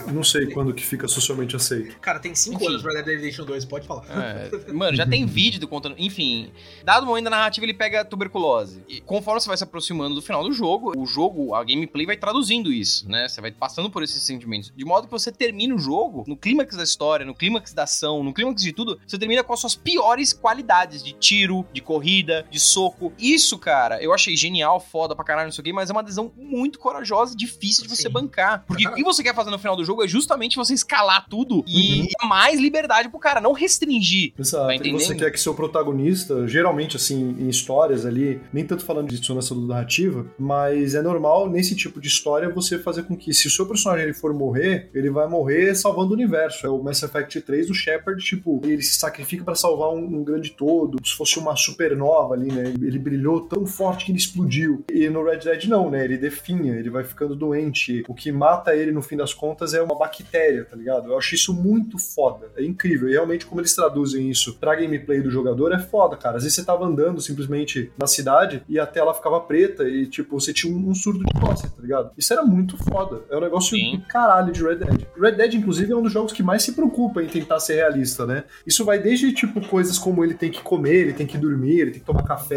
[0.08, 2.00] Não sei quando que fica socialmente aceito.
[2.00, 4.06] Cara, tem 5 anos pra Red Dead Redemption 2, pode falar.
[4.10, 5.96] É, mano, já tem vídeo do contando.
[5.98, 6.52] Enfim,
[6.84, 8.84] dado o momento da narrativa, ele pega tuberculose.
[8.88, 12.18] E conforme você vai se aproximando do final do jogo, o jogo, a gameplay vai
[12.18, 13.28] traduzindo isso, né?
[13.28, 14.72] Você vai passando por esses sentimentos.
[14.76, 18.24] De modo que você termina o jogo, no clímax da história, no clímax da ação,
[18.24, 22.46] no clímax de tudo, você termina com as suas piores qualidades de tiro, de corrida,
[22.50, 23.14] de soco.
[23.18, 26.04] Isso, cara, eu achei genial, foda pra caralho, não sei o quê, mas é uma
[26.04, 28.10] decisão muito corajosa e difícil de você Sim.
[28.10, 28.64] bancar.
[28.66, 31.64] Porque o que você quer fazer no final do jogo é justamente você escalar tudo
[31.68, 32.28] e uhum.
[32.28, 34.34] mais liberdade pro cara, não restringir.
[34.38, 34.68] Exato.
[34.68, 39.10] Tá e você quer que seu protagonista, geralmente, assim, em histórias ali, nem tanto falando
[39.10, 43.48] de dissonância narrativa, mas é normal nesse tipo de história você fazer com que, se
[43.48, 46.66] o seu personagem ele for morrer, ele vai morrer salvando o universo.
[46.66, 50.24] É o Mass Effect 3, o Shepard, tipo, ele se sacrifica para salvar um, um
[50.24, 52.61] grande todo, se fosse uma supernova ali, né?
[52.70, 54.84] Ele brilhou tão forte que ele explodiu.
[54.92, 56.04] E no Red Dead não, né?
[56.04, 58.04] Ele definha, ele vai ficando doente.
[58.08, 61.10] O que mata ele, no fim das contas, é uma bactéria, tá ligado?
[61.10, 62.48] Eu acho isso muito foda.
[62.56, 63.10] É incrível.
[63.10, 66.38] E realmente, como eles traduzem isso pra gameplay do jogador, é foda, cara.
[66.38, 70.40] Às vezes você tava andando simplesmente na cidade e a tela ficava preta e, tipo,
[70.40, 72.12] você tinha um, um surdo de tosse, tá ligado?
[72.18, 73.22] Isso era muito foda.
[73.30, 73.98] É um negócio Sim.
[73.98, 75.08] do caralho de Red Dead.
[75.18, 78.26] Red Dead, inclusive, é um dos jogos que mais se preocupa em tentar ser realista,
[78.26, 78.44] né?
[78.66, 81.92] Isso vai desde, tipo, coisas como ele tem que comer, ele tem que dormir, ele
[81.92, 82.51] tem que tomar café,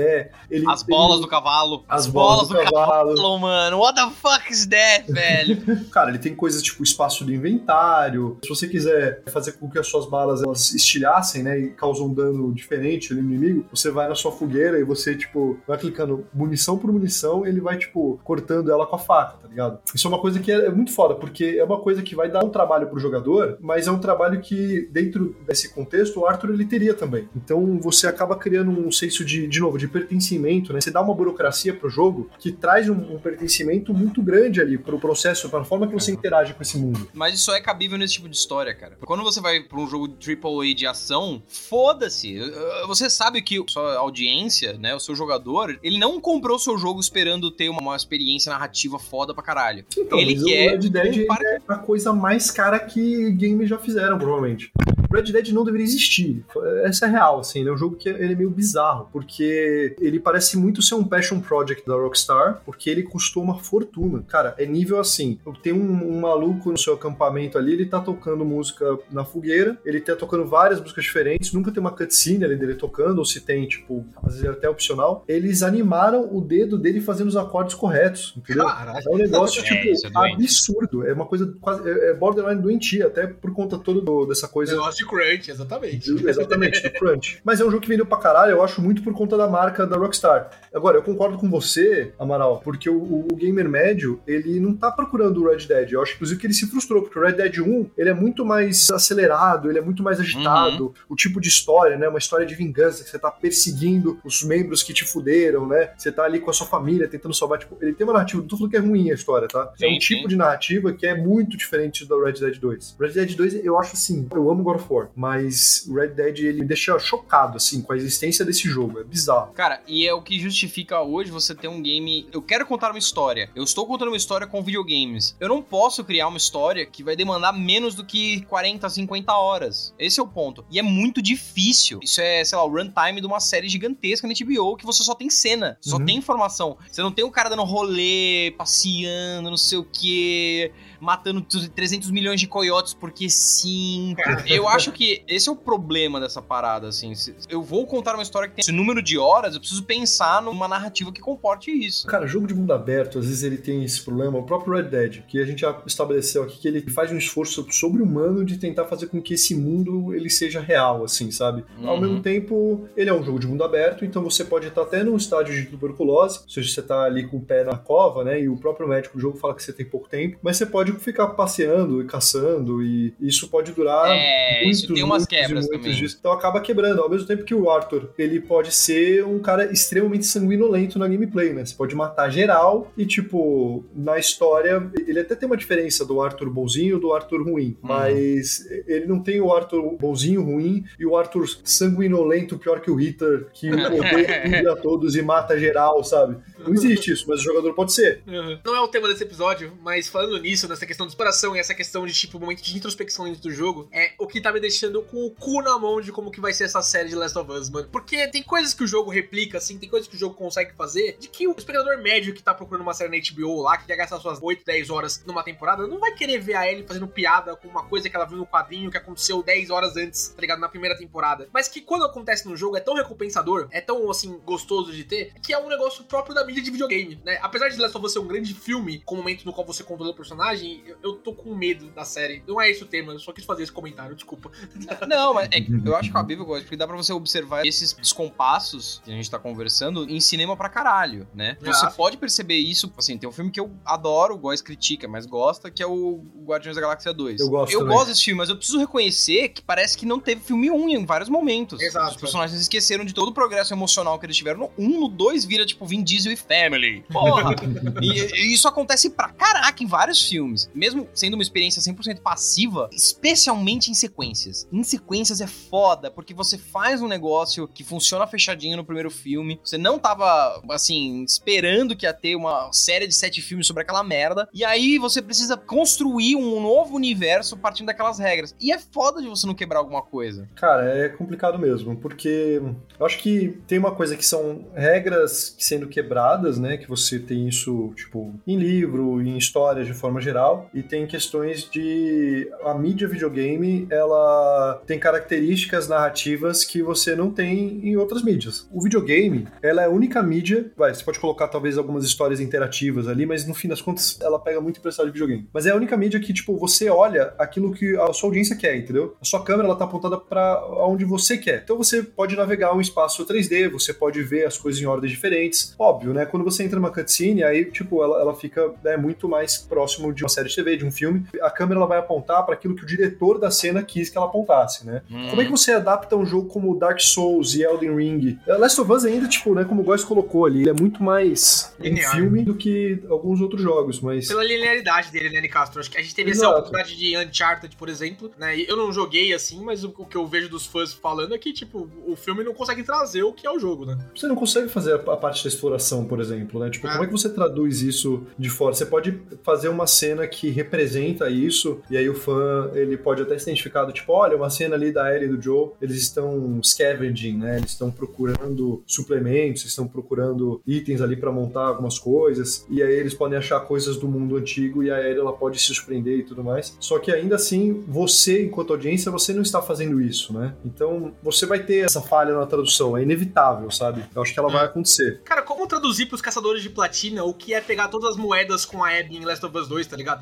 [0.50, 1.84] ele, as bolas do cavalo.
[1.88, 3.14] As, as bolas, bolas, do, do cavalo.
[3.14, 3.38] cavalo.
[3.38, 3.78] mano.
[3.78, 5.84] What the fuck is that, velho?
[5.90, 8.38] Cara, ele tem coisas tipo espaço de inventário.
[8.42, 12.14] Se você quiser fazer com que as suas balas elas estilhassem, né, e causam um
[12.14, 16.78] dano diferente no inimigo, você vai na sua fogueira e você, tipo, vai clicando munição
[16.78, 19.78] por munição, ele vai, tipo, cortando ela com a faca, tá ligado?
[19.94, 22.30] Isso é uma coisa que é, é muito foda, porque é uma coisa que vai
[22.30, 26.50] dar um trabalho pro jogador, mas é um trabalho que, dentro desse contexto, o Arthur
[26.50, 27.28] ele teria também.
[27.36, 30.80] Então você acaba criando um senso de, de novo, de pertencimento, né?
[30.80, 34.98] Você dá uma burocracia pro jogo que traz um, um pertencimento muito grande ali pro
[34.98, 37.08] processo, pra forma que você interage com esse mundo.
[37.12, 38.96] Mas isso é cabível nesse tipo de história, cara.
[39.04, 42.38] Quando você vai pra um jogo AAA de ação, foda-se.
[42.86, 46.76] Você sabe que a sua audiência, né, o seu jogador, ele não comprou o seu
[46.78, 49.84] jogo esperando ter uma, uma experiência narrativa foda pra caralho.
[49.96, 50.68] Então, ele quer.
[50.68, 54.72] O Red Dead é a coisa mais cara que games já fizeram, provavelmente.
[55.14, 56.44] Red Dead não deveria existir.
[56.84, 57.70] Essa é real, assim, né?
[57.70, 61.40] É um jogo que ele é meio bizarro, porque ele parece muito ser um passion
[61.40, 64.22] project da Rockstar, porque ele custou uma fortuna.
[64.28, 68.44] Cara, é nível assim, tem um, um maluco no seu acampamento ali, ele tá tocando
[68.44, 72.74] música na fogueira, ele tá tocando várias músicas diferentes, nunca tem uma cutscene ali dele
[72.74, 75.24] tocando, ou se tem, tipo, às vezes é até opcional.
[75.28, 78.66] Eles animaram o dedo dele fazendo os acordes corretos, entendeu?
[78.66, 79.04] Caralho.
[79.06, 81.06] É um negócio, é, tipo, é absurdo.
[81.06, 84.72] É uma coisa quase, é, é borderline doentia, até por conta todo do, dessa coisa...
[84.72, 86.10] Negócio de crunch, exatamente.
[86.10, 87.40] Exatamente, do crunch.
[87.44, 89.86] Mas é um jogo que vendeu pra caralho, eu acho muito por conta da marca
[89.86, 90.50] da Rockstar.
[90.74, 95.42] Agora, eu concordo com você, Amaral, porque o, o gamer médio, ele não tá procurando
[95.42, 95.92] o Red Dead.
[95.92, 98.44] Eu acho, inclusive, que ele se frustrou, porque o Red Dead 1, ele é muito
[98.44, 100.86] mais acelerado, ele é muito mais agitado.
[100.86, 100.94] Uhum.
[101.10, 102.08] O tipo de história, né?
[102.08, 105.90] Uma história de vingança, que você tá perseguindo os membros que te fuderam, né?
[105.96, 107.58] Você tá ali com a sua família tentando salvar.
[107.58, 109.72] Tipo, ele tem uma narrativa, não tô falando que é ruim a história, tá?
[109.76, 109.98] Sim, é um sim.
[109.98, 112.96] tipo de narrativa que é muito diferente do Red Dead 2.
[113.00, 115.08] Red Dead 2, eu acho assim, eu amo God of hardcore.
[115.14, 119.00] Mas Red Dead, ele me deixa chocado, assim, com a existência desse jogo.
[119.00, 119.52] É bizarro.
[119.52, 122.28] Cara, e é o que justifica hoje você ter um game.
[122.32, 123.50] Eu quero contar uma história.
[123.54, 125.36] Eu estou contando uma história com videogames.
[125.40, 129.94] Eu não posso criar uma história que vai demandar menos do que 40, 50 horas.
[129.98, 130.64] Esse é o ponto.
[130.70, 132.00] E é muito difícil.
[132.02, 135.14] Isso é, sei lá, o runtime de uma série gigantesca na HBO que você só
[135.14, 136.04] tem cena, só Uhum.
[136.04, 136.76] tem informação.
[136.90, 140.72] Você não tem o cara dando rolê, passeando, não sei o quê
[141.04, 144.14] matando 300 milhões de coiotes porque sim.
[144.46, 147.12] Eu acho que esse é o problema dessa parada, assim.
[147.48, 150.66] Eu vou contar uma história que tem esse número de horas, eu preciso pensar numa
[150.66, 152.06] narrativa que comporte isso.
[152.06, 154.38] Cara, jogo de mundo aberto, às vezes ele tem esse problema.
[154.38, 157.66] O próprio Red Dead, que a gente já estabeleceu aqui, que ele faz um esforço
[157.70, 161.64] sobre-humano de tentar fazer com que esse mundo ele seja real, assim, sabe?
[161.84, 162.00] Ao Uhum.
[162.00, 165.16] mesmo tempo, ele é um jogo de mundo aberto, então você pode estar até num
[165.16, 168.40] estágio de tuberculose, ou seja, você tá ali com o pé na cova, né?
[168.40, 170.92] E o próprio médico do jogo fala que você tem pouco tempo, mas você pode
[171.00, 175.66] ficar passeando e caçando, e isso pode durar É, muitos, isso tem umas e quebras
[175.66, 175.94] muitos também.
[175.94, 176.16] dias.
[176.18, 177.00] Então acaba quebrando.
[177.00, 181.52] Ao mesmo tempo que o Arthur, ele pode ser um cara extremamente sanguinolento na gameplay,
[181.52, 181.64] né?
[181.64, 186.50] Você pode matar geral e, tipo, na história, ele até tem uma diferença do Arthur
[186.50, 187.76] bonzinho e do Arthur ruim.
[187.82, 187.88] Uhum.
[187.88, 192.94] Mas ele não tem o Arthur bonzinho, ruim, e o Arthur sanguinolento, pior que o
[192.94, 196.36] Hitler, que odeia a todos e mata geral, sabe?
[196.58, 198.22] Não existe isso, mas o jogador pode ser.
[198.64, 201.74] Não é o tema desse episódio, mas falando nisso, nessa questão de exploração e essa
[201.74, 205.02] questão de, tipo, momento de introspecção dentro do jogo, é o que tá me deixando
[205.02, 207.50] com o cu na mão de como que vai ser essa série de Last of
[207.50, 207.88] Us, mano.
[207.90, 211.16] Porque tem coisas que o jogo replica, assim, tem coisas que o jogo consegue fazer,
[211.18, 213.96] de que o espectador médio que tá procurando uma série na HBO lá, que quer
[213.96, 217.56] gastar suas 8, 10 horas numa temporada, não vai querer ver a Ellie fazendo piada
[217.56, 220.60] com uma coisa que ela viu no quadrinho que aconteceu 10 horas antes, tá ligado?
[220.60, 221.48] Na primeira temporada.
[221.52, 225.32] Mas que quando acontece no jogo é tão recompensador, é tão, assim, gostoso de ter,
[225.42, 227.38] que é um negócio próprio da mídia de videogame, né?
[227.42, 229.82] Apesar de Last of Us ser um grande filme, com o momento no qual você
[229.82, 232.42] controla o personagem, eu, eu tô com medo da série.
[232.46, 234.50] Não é esse o tema, eu só quis fazer esse comentário, desculpa.
[235.08, 237.64] Não, mas é que eu acho que a Bíblia gosta, porque dá pra você observar
[237.66, 241.56] esses descompassos que a gente tá conversando em cinema pra caralho, né?
[241.60, 241.90] Você Ah.
[241.90, 245.70] pode perceber isso, assim, tem um filme que eu adoro, o Góis critica, mas gosta,
[245.70, 247.40] que é o Guardiões da Galáxia 2.
[247.40, 247.94] Eu gosto Eu também.
[247.96, 251.04] gosto desse filme, mas eu preciso reconhecer que parece que não teve filme 1 em
[251.04, 251.80] vários momentos.
[251.80, 252.10] Exato.
[252.14, 255.44] Os personagens esqueceram de todo o progresso emocional que eles tiveram no 1, no 2
[255.44, 257.04] vira tipo Vin Diesel e Family.
[257.12, 257.54] Porra!
[258.02, 260.53] e, e isso acontece pra caraca em vários filmes.
[260.74, 264.66] Mesmo sendo uma experiência 100% passiva, especialmente em sequências.
[264.72, 269.60] Em sequências é foda, porque você faz um negócio que funciona fechadinho no primeiro filme,
[269.62, 274.02] você não tava, assim, esperando que ia ter uma série de sete filmes sobre aquela
[274.02, 278.54] merda, e aí você precisa construir um novo universo partindo daquelas regras.
[278.60, 280.48] E é foda de você não quebrar alguma coisa.
[280.54, 282.60] Cara, é complicado mesmo, porque
[282.98, 286.76] eu acho que tem uma coisa que são regras sendo quebradas, né?
[286.76, 290.34] Que você tem isso, tipo, em livro, em histórias de forma geral,
[290.72, 292.50] e tem questões de.
[292.64, 298.68] A mídia videogame, ela tem características narrativas que você não tem em outras mídias.
[298.72, 300.70] O videogame, ela é a única mídia.
[300.76, 304.38] Vai, você pode colocar talvez algumas histórias interativas ali, mas no fim das contas, ela
[304.38, 305.48] pega muito emprestado de videogame.
[305.52, 308.76] Mas é a única mídia que, tipo, você olha aquilo que a sua audiência quer,
[308.76, 309.16] entendeu?
[309.20, 311.62] A sua câmera, ela tá apontada para onde você quer.
[311.62, 315.74] Então você pode navegar um espaço 3D, você pode ver as coisas em ordens diferentes.
[315.78, 316.26] Óbvio, né?
[316.26, 320.22] Quando você entra numa cutscene, aí, tipo, ela, ela fica né, muito mais próximo de
[320.22, 321.26] uma série de TV, de um filme.
[321.42, 324.26] A câmera ela vai apontar para aquilo que o diretor da cena quis que ela
[324.26, 325.02] apontasse, né?
[325.30, 328.38] Como é que você adapta um jogo como Dark Souls e Elden Ring?
[328.46, 331.02] Eh, Last of Us ainda, tipo, né, como o Góis colocou ali, ele é muito
[331.02, 332.14] mais um Linear.
[332.14, 334.28] filme do que alguns outros jogos, mas...
[334.28, 335.80] Pela linearidade dele, né, Nicastro?
[335.80, 336.58] Acho que a gente teve essa Exato.
[336.58, 338.58] oportunidade de Uncharted, por exemplo, né?
[338.68, 341.88] Eu não joguei assim, mas o, que eu vejo dos fãs falando é que, tipo,
[342.06, 343.98] o filme não consegue trazer o que é o jogo, né?
[344.14, 346.70] Você não consegue fazer a parte da exploração, por exemplo, né?
[346.70, 346.92] Tipo, Ah.
[346.92, 348.74] como é que você traduz isso de fora?
[348.74, 353.38] Você pode fazer uma cena que representa isso, e aí o fã, ele pode até
[353.38, 356.60] se identificar do tipo, olha, uma cena ali da Ellie e do Joe, eles estão
[356.62, 357.58] scavenging, né?
[357.58, 363.14] Eles estão procurando suplementos, estão procurando itens ali pra montar algumas coisas, e aí eles
[363.14, 366.42] podem achar coisas do mundo antigo e a Ellie, ela pode se surpreender e tudo
[366.42, 366.76] mais.
[366.80, 370.54] Só que ainda assim, você, enquanto audiência, você não está fazendo isso, né?
[370.64, 374.04] Então, você vai ter essa falha na tradução, é inevitável, sabe?
[374.14, 375.20] Eu acho que ela vai acontecer.
[375.24, 378.82] Cara, como traduzir pros caçadores de platina o que é pegar todas as moedas com
[378.84, 380.13] a Abby em Last of Us 2, tá ligado?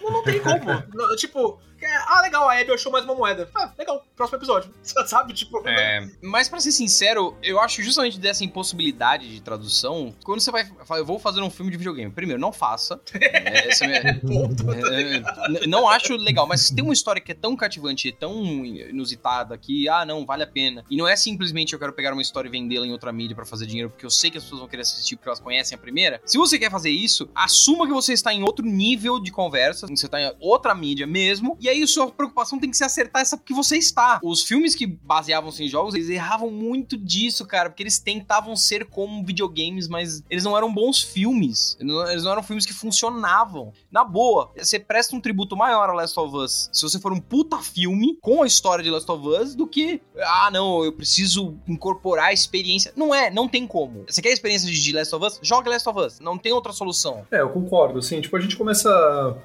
[0.00, 0.82] Não, não tem como.
[1.16, 3.48] Tipo, ah, legal, a Abby achou mais uma moeda.
[3.54, 4.70] Ah, legal, próximo episódio.
[5.06, 5.66] Sabe, tipo...
[5.68, 10.64] É, mas pra ser sincero, eu acho justamente dessa impossibilidade de tradução, quando você vai
[10.84, 13.00] falar, eu vou fazer um filme de videogame, primeiro, não faça.
[13.32, 14.72] É, essa é a minha- Ponto.
[14.72, 15.16] É,
[15.48, 18.34] n- não acho legal, mas se tem uma história que é tão cativante e tão
[18.64, 20.84] inusitada que, ah, não, vale a pena.
[20.90, 23.44] E não é simplesmente eu quero pegar uma história e vendê-la em outra mídia pra
[23.46, 25.80] fazer dinheiro, porque eu sei que as pessoas vão querer assistir porque elas conhecem a
[25.80, 26.20] primeira.
[26.24, 30.06] Se você quer fazer isso, assuma que você está em outro nível de conversa, você
[30.06, 33.54] está em outra mídia mesmo, e aí sua preocupação tem que ser acertar essa que
[33.54, 34.20] você está.
[34.22, 38.86] Os filmes que baseavam-se em jogos, eles erravam muito disso, cara, porque eles tentavam ser
[38.86, 41.76] como videogames, mas eles não eram bons filmes.
[41.80, 43.72] Eles não eram filmes que funcionavam.
[43.90, 47.20] Na boa, você presta um tributo maior a Last of Us se você for um
[47.20, 51.56] puta filme com a história de Last of Us do que, ah, não, eu preciso
[51.66, 52.92] incorporar a experiência.
[52.96, 54.04] Não é, não tem como.
[54.08, 55.40] Você quer a experiência de Last of Us?
[55.42, 56.20] Joga Last of Us.
[56.20, 57.26] Não tem outra solução.
[57.30, 57.98] É, eu concordo.
[57.98, 58.90] Assim, tipo, a gente começa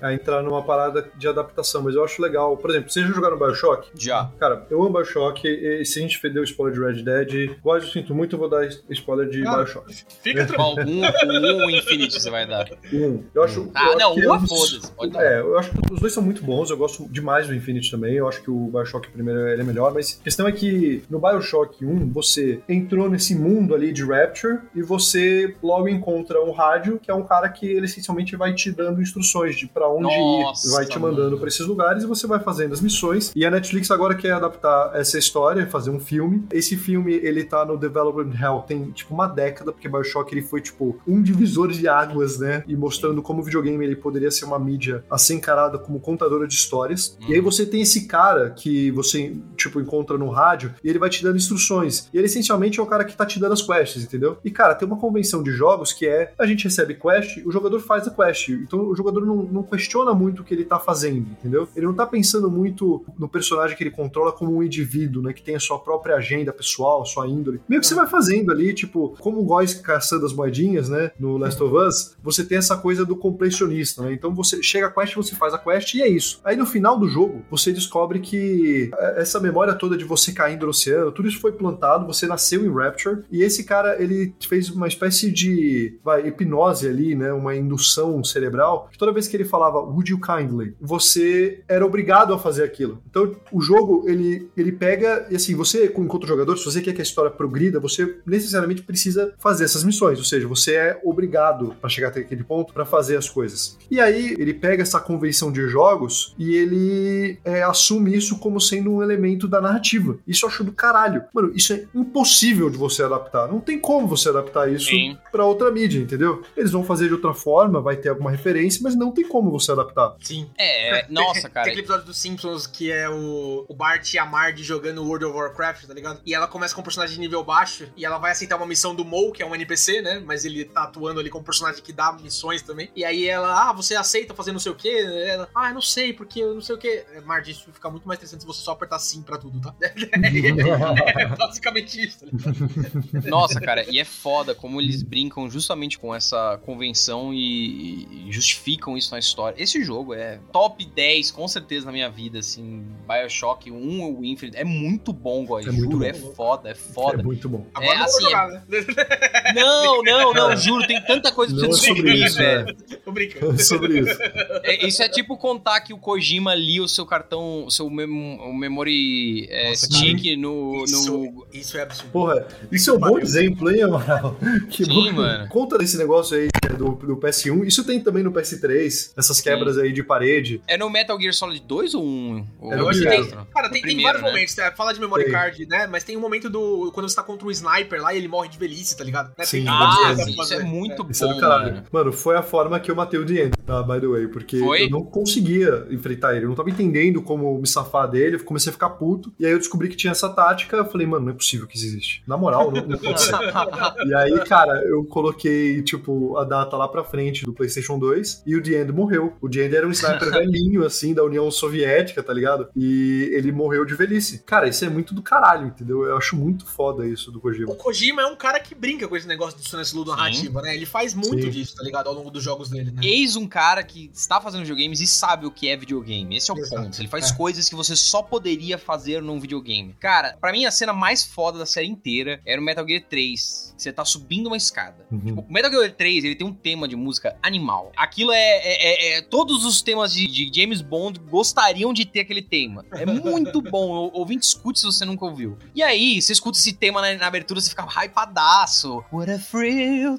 [0.02, 2.58] a entrar numa parada de adaptação, mas eu acho legal.
[2.58, 3.90] Por exemplo, vocês já jogaram Bioshock?
[3.96, 4.32] Já.
[4.40, 8.14] Cara, eu amo Bioshock e se a gente deu spoiler de Red Dead, eu sinto
[8.14, 9.94] muito, eu vou dar spoiler de ah, Bioshock.
[10.22, 10.86] Fica tranquilo.
[10.86, 12.70] Um, um Infinity você vai dar.
[12.94, 13.24] Um.
[13.34, 13.72] Eu acho.
[13.74, 14.92] Ah, eu não, acho uma foda-se.
[15.18, 16.70] É, eu acho que os dois são muito bons.
[16.70, 18.16] Eu gosto demais do Infinity também.
[18.16, 21.20] Eu acho que o Bioshock primeiro ele é melhor, mas a questão é que no
[21.20, 27.00] Bioshock 1 você entrou nesse mundo ali de Rapture e você logo encontra um rádio
[27.00, 30.68] que é um cara que ele essencialmente vai te dando instruções de para onde Nossa,
[30.68, 33.32] ir, vai te mandando para esses lugares e você vai fazendo as missões.
[33.36, 36.46] E a Netflix agora quer adaptar essa história, fazer um filme.
[36.52, 40.62] Esse filme ele tá no development hell tem tipo uma década, porque Bioshock ele foi
[40.62, 42.64] tipo um divisor de águas, né?
[42.68, 46.48] E mostrando como o videogame ele poderia ser uma mídia a ser encarada como contadora
[46.48, 47.18] de histórias.
[47.28, 51.10] E aí você tem esse cara que você, tipo, encontra no rádio e ele vai
[51.10, 52.10] te dando instruções.
[52.14, 54.38] E ele essencialmente é o cara que tá te dando as quests, entendeu?
[54.44, 57.80] E, cara, tem uma convenção de jogos que é a gente recebe quest, o jogador
[57.80, 58.50] faz a quest.
[58.50, 61.68] Então o jogador não, não questiona muito o que ele tá fazendo, entendeu?
[61.76, 65.34] Ele não tá pensando muito no personagem que ele controla como um indivíduo, né?
[65.34, 67.62] Que tem a sua própria agenda pessoal, sua índole.
[67.68, 71.12] Meio que você vai fazendo ali, tipo, como o Góis caçando as moedinhas, né?
[71.20, 74.14] No Last of Us, você tem essa coisa do completionista, né?
[74.14, 76.40] Então você chega a quest, você faz a quest e é isso.
[76.44, 80.70] Aí no final do jogo, você descobre que essa memória toda de você caindo no
[80.70, 84.88] oceano, tudo isso foi plantado, você nasceu em Rapture, e esse cara, ele fez uma
[84.88, 89.80] espécie de vai, hipnose ali, né, uma indução cerebral, que toda vez que ele falava
[89.80, 93.02] Would you kindly, você era obrigado a fazer aquilo.
[93.10, 97.02] Então, o jogo, ele, ele pega, e assim, você, enquanto jogador, se você quer que
[97.02, 101.90] a história progrida, você necessariamente precisa fazer essas missões, ou seja, você é obrigado para
[101.90, 103.78] chegar até aquele ponto para fazer as coisas.
[103.90, 108.92] E aí, ele pega essa convenção de jogos e ele é, assume isso como sendo
[108.92, 110.18] um elemento da narrativa.
[110.28, 111.24] Isso eu acho do caralho.
[111.34, 113.48] Mano, isso é impossível de você adaptar.
[113.48, 114.92] Não tem como você adaptar isso
[115.32, 116.44] para outra mídia, entendeu?
[116.56, 119.72] Eles vão fazer de outra forma, vai ter alguma referência, mas não tem como você
[119.72, 120.16] adaptar.
[120.22, 120.50] Sim.
[120.58, 121.65] É, é nossa, cara.
[121.66, 125.26] Tem aquele episódio dos Simpsons que é o, o Bart e a Marge jogando World
[125.26, 126.22] of Warcraft, tá ligado?
[126.26, 128.96] E ela começa com um personagem de nível baixo e ela vai aceitar uma missão
[128.96, 130.20] do Mo, que é um NPC, né?
[130.26, 132.90] Mas ele tá atuando ali como personagem que dá missões também.
[132.96, 135.06] E aí ela, ah, você aceita fazer não sei o quê?
[135.28, 137.06] Ela, ah, não sei, porque eu não sei o quê.
[137.26, 139.76] Marge, isso fica muito mais interessante se você só apertar sim pra tudo, tá?
[139.82, 142.20] é basicamente isso.
[142.26, 142.26] Tá
[143.28, 149.12] Nossa, cara, e é foda como eles brincam justamente com essa convenção e, justificam isso
[149.12, 149.62] na história.
[149.62, 151.55] Esse jogo é top 10, com certeza,
[151.86, 152.84] na minha vida, assim.
[153.08, 154.58] Bioshock 1 o Infinite.
[154.58, 155.68] É muito bom, Góis.
[155.68, 157.22] É juro, é foda, é foda.
[157.22, 157.66] É muito bom.
[157.76, 158.64] É, Agora assim, jogar, né?
[159.56, 162.70] Não, não, não, juro, tem tanta coisa pra você descobrir, isso, velho.
[162.70, 162.96] É.
[162.98, 163.62] Tô brincando.
[163.62, 164.20] sobre isso.
[164.64, 168.06] É, isso é tipo contar que o Kojima lia o seu cartão, o seu mem
[168.08, 171.48] o memory é, Nossa, stick no, isso, no.
[171.54, 172.12] Isso é absurdo.
[172.12, 174.36] Porra, isso é um bom exemplo, hein, Amaral?
[174.70, 175.14] Que Sim, bom.
[175.14, 175.48] mano.
[175.50, 176.48] Conta desse negócio aí
[176.78, 177.66] do, do PS1.
[177.66, 179.84] Isso tem também no PS3, essas quebras Sim.
[179.84, 180.62] aí de parede.
[180.68, 182.48] É no Metal Gear Solid 2 ou 1?
[182.60, 184.28] Ou é no tem, cara, tem, tem vários né?
[184.28, 184.56] momentos.
[184.56, 184.72] Né?
[184.72, 185.34] Fala de memory tem.
[185.34, 185.88] card, né?
[185.88, 186.92] Mas tem um momento do.
[186.94, 189.34] Quando você tá contra um sniper lá e ele morre de velhice, tá ligado?
[189.38, 189.46] Né?
[189.46, 191.12] Sim, ah, sim, isso é muito é, bom.
[191.12, 191.84] Isso é mano.
[191.92, 193.82] mano, foi a forma que eu matei o Diego, tá?
[193.84, 194.28] By the way.
[194.28, 194.86] Porque foi?
[194.86, 196.46] eu não conseguia enfrentar ele.
[196.46, 198.36] Eu não tava entendendo como me safar dele.
[198.36, 199.34] Eu comecei a ficar puto.
[199.40, 200.78] E aí eu descobri que tinha essa tática.
[200.78, 202.24] Eu falei, mano, não é possível que isso existe.
[202.28, 203.36] Na moral, não, não pode ser.
[204.06, 208.56] e aí, cara, eu coloquei, tipo, a data lá pra frente do PlayStation 2 e
[208.56, 209.34] o The End morreu.
[209.42, 212.70] O The End era um sniper velhinho, assim, da União Soviética, tá ligado?
[212.76, 214.40] E ele morreu de velhice.
[214.46, 216.04] Cara, isso é muito do caralho, entendeu?
[216.04, 217.72] Eu acho muito foda isso do Kojima.
[217.72, 220.76] O Kojima é um cara que brinca com esse negócio de ludo narrativa, né?
[220.76, 221.50] Ele faz muito Sim.
[221.50, 222.08] disso, tá ligado?
[222.08, 223.02] Ao longo dos jogos dele, né?
[223.04, 226.36] Eis um cara que está fazendo videogames e sabe o que é videogame.
[226.36, 226.82] Esse é o Exato.
[226.82, 227.00] ponto.
[227.00, 227.36] Ele faz é.
[227.36, 229.96] coisas que você só poderia fazer num videogame.
[230.00, 233.75] Cara, para mim a cena mais foda da série inteira era o Metal Gear 3.
[233.78, 235.06] Você tá subindo uma escada.
[235.12, 235.20] Uhum.
[235.20, 237.92] Tipo, o Metal Gear 3, ele tem um tema de música animal.
[237.96, 238.38] Aquilo é.
[238.38, 242.86] é, é, é todos os temas de, de, James Bond gostariam de ter aquele tema.
[242.92, 244.10] É muito bom.
[244.14, 245.58] Ouvinte, escute se você nunca ouviu.
[245.74, 249.04] E aí, você escuta esse tema na, na abertura, você fica hypadaço.
[249.12, 250.18] What a thrill.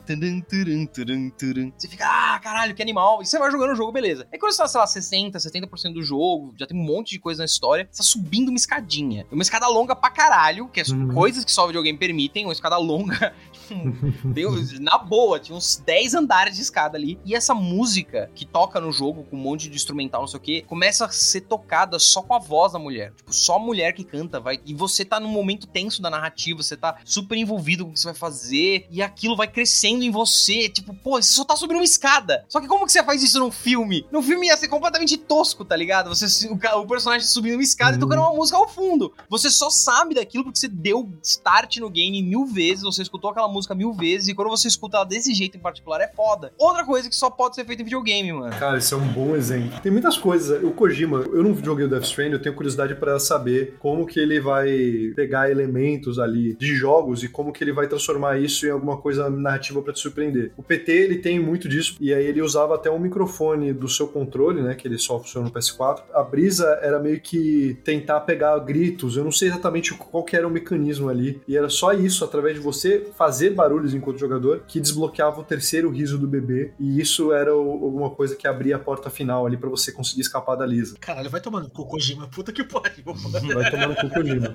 [1.76, 3.22] Você fica, ah, caralho, que animal.
[3.22, 4.26] E você vai jogando o jogo, beleza.
[4.32, 7.18] Aí quando você tá, sei lá, 60, 70% do jogo, já tem um monte de
[7.18, 9.26] coisa na história, você tá subindo uma escadinha.
[9.30, 11.08] Uma escada longa pra caralho, que é uhum.
[11.14, 13.32] coisas que só o videogame permitem, uma escada longa
[14.24, 17.18] Deu, na boa, tinha uns 10 andares de escada ali.
[17.24, 20.42] E essa música que toca no jogo, com um monte de instrumental, não sei o
[20.42, 23.12] que, começa a ser tocada só com a voz da mulher.
[23.14, 24.60] Tipo, só a mulher que canta, vai.
[24.64, 28.00] E você tá num momento tenso da narrativa, você tá super envolvido com o que
[28.00, 28.86] você vai fazer.
[28.90, 30.68] E aquilo vai crescendo em você.
[30.68, 32.44] Tipo, pô, você só tá subindo uma escada.
[32.48, 34.06] Só que como que você faz isso num filme?
[34.10, 36.08] Num filme ia ser completamente tosco, tá ligado?
[36.08, 39.12] Você, o, o personagem subindo uma escada e tocando uma música ao fundo.
[39.28, 43.48] Você só sabe daquilo porque você deu start no game mil vezes, você escutou aquela
[43.48, 46.52] música mil vezes, e quando você escuta ela desse jeito em particular, é foda.
[46.58, 48.54] Outra coisa que só pode ser feita em videogame, mano.
[48.58, 49.80] Cara, isso é um bom exemplo.
[49.80, 50.62] Tem muitas coisas.
[50.62, 54.18] O Kojima, eu não joguei o Death Stranding, eu tenho curiosidade para saber como que
[54.18, 58.70] ele vai pegar elementos ali de jogos e como que ele vai transformar isso em
[58.70, 60.52] alguma coisa narrativa para te surpreender.
[60.56, 64.08] O PT, ele tem muito disso, e aí ele usava até um microfone do seu
[64.08, 66.02] controle, né, que ele só funciona no PS4.
[66.12, 70.46] A brisa era meio que tentar pegar gritos, eu não sei exatamente qual que era
[70.46, 74.80] o mecanismo ali, e era só isso, através de você fazer barulhos enquanto jogador, que
[74.80, 79.10] desbloqueava o terceiro riso do bebê, e isso era alguma coisa que abria a porta
[79.10, 80.96] final ali para você conseguir escapar da Lisa.
[81.00, 83.04] Caralho, vai tomando cu Kojima, puta que pariu.
[83.04, 84.54] Vai tomando cu Kojima.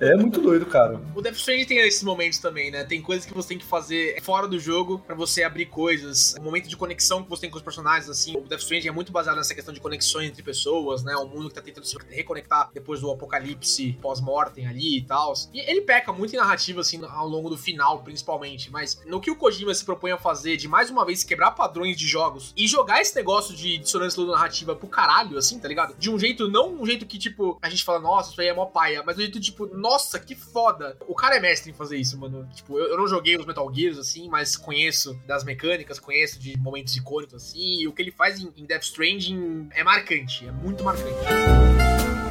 [0.00, 1.00] É muito doido, cara.
[1.14, 2.84] O Death Stranding tem esses momentos também, né?
[2.84, 6.42] Tem coisas que você tem que fazer fora do jogo para você abrir coisas, o
[6.42, 8.36] momento de conexão que você tem com os personagens, assim.
[8.36, 11.14] O Death Stranding é muito baseado nessa questão de conexões entre pessoas, né?
[11.16, 15.32] O mundo que tá tentando se reconectar depois do apocalipse pós-mortem ali e tal.
[15.52, 18.70] E ele peca muito em narrativa, assim, ao longo do final, principalmente.
[18.70, 21.96] Mas no que o Kojima se propõe a fazer, de mais uma vez quebrar padrões
[21.96, 25.94] de jogos e jogar esse negócio de dissonância narrativa pro caralho, assim, tá ligado?
[25.98, 28.54] De um jeito, não um jeito que, tipo, a gente fala, nossa, isso aí é
[28.54, 30.96] mó paia, mas um jeito, tipo, nossa, que foda.
[31.06, 32.48] O cara é mestre em fazer isso, mano.
[32.54, 36.56] Tipo, eu, eu não joguei os Metal Gears, assim, mas conheço das mecânicas, conheço de
[36.58, 40.52] momentos icônicos, assim, e o que ele faz em, em Death Stranding é marcante, é
[40.52, 42.23] muito marcante.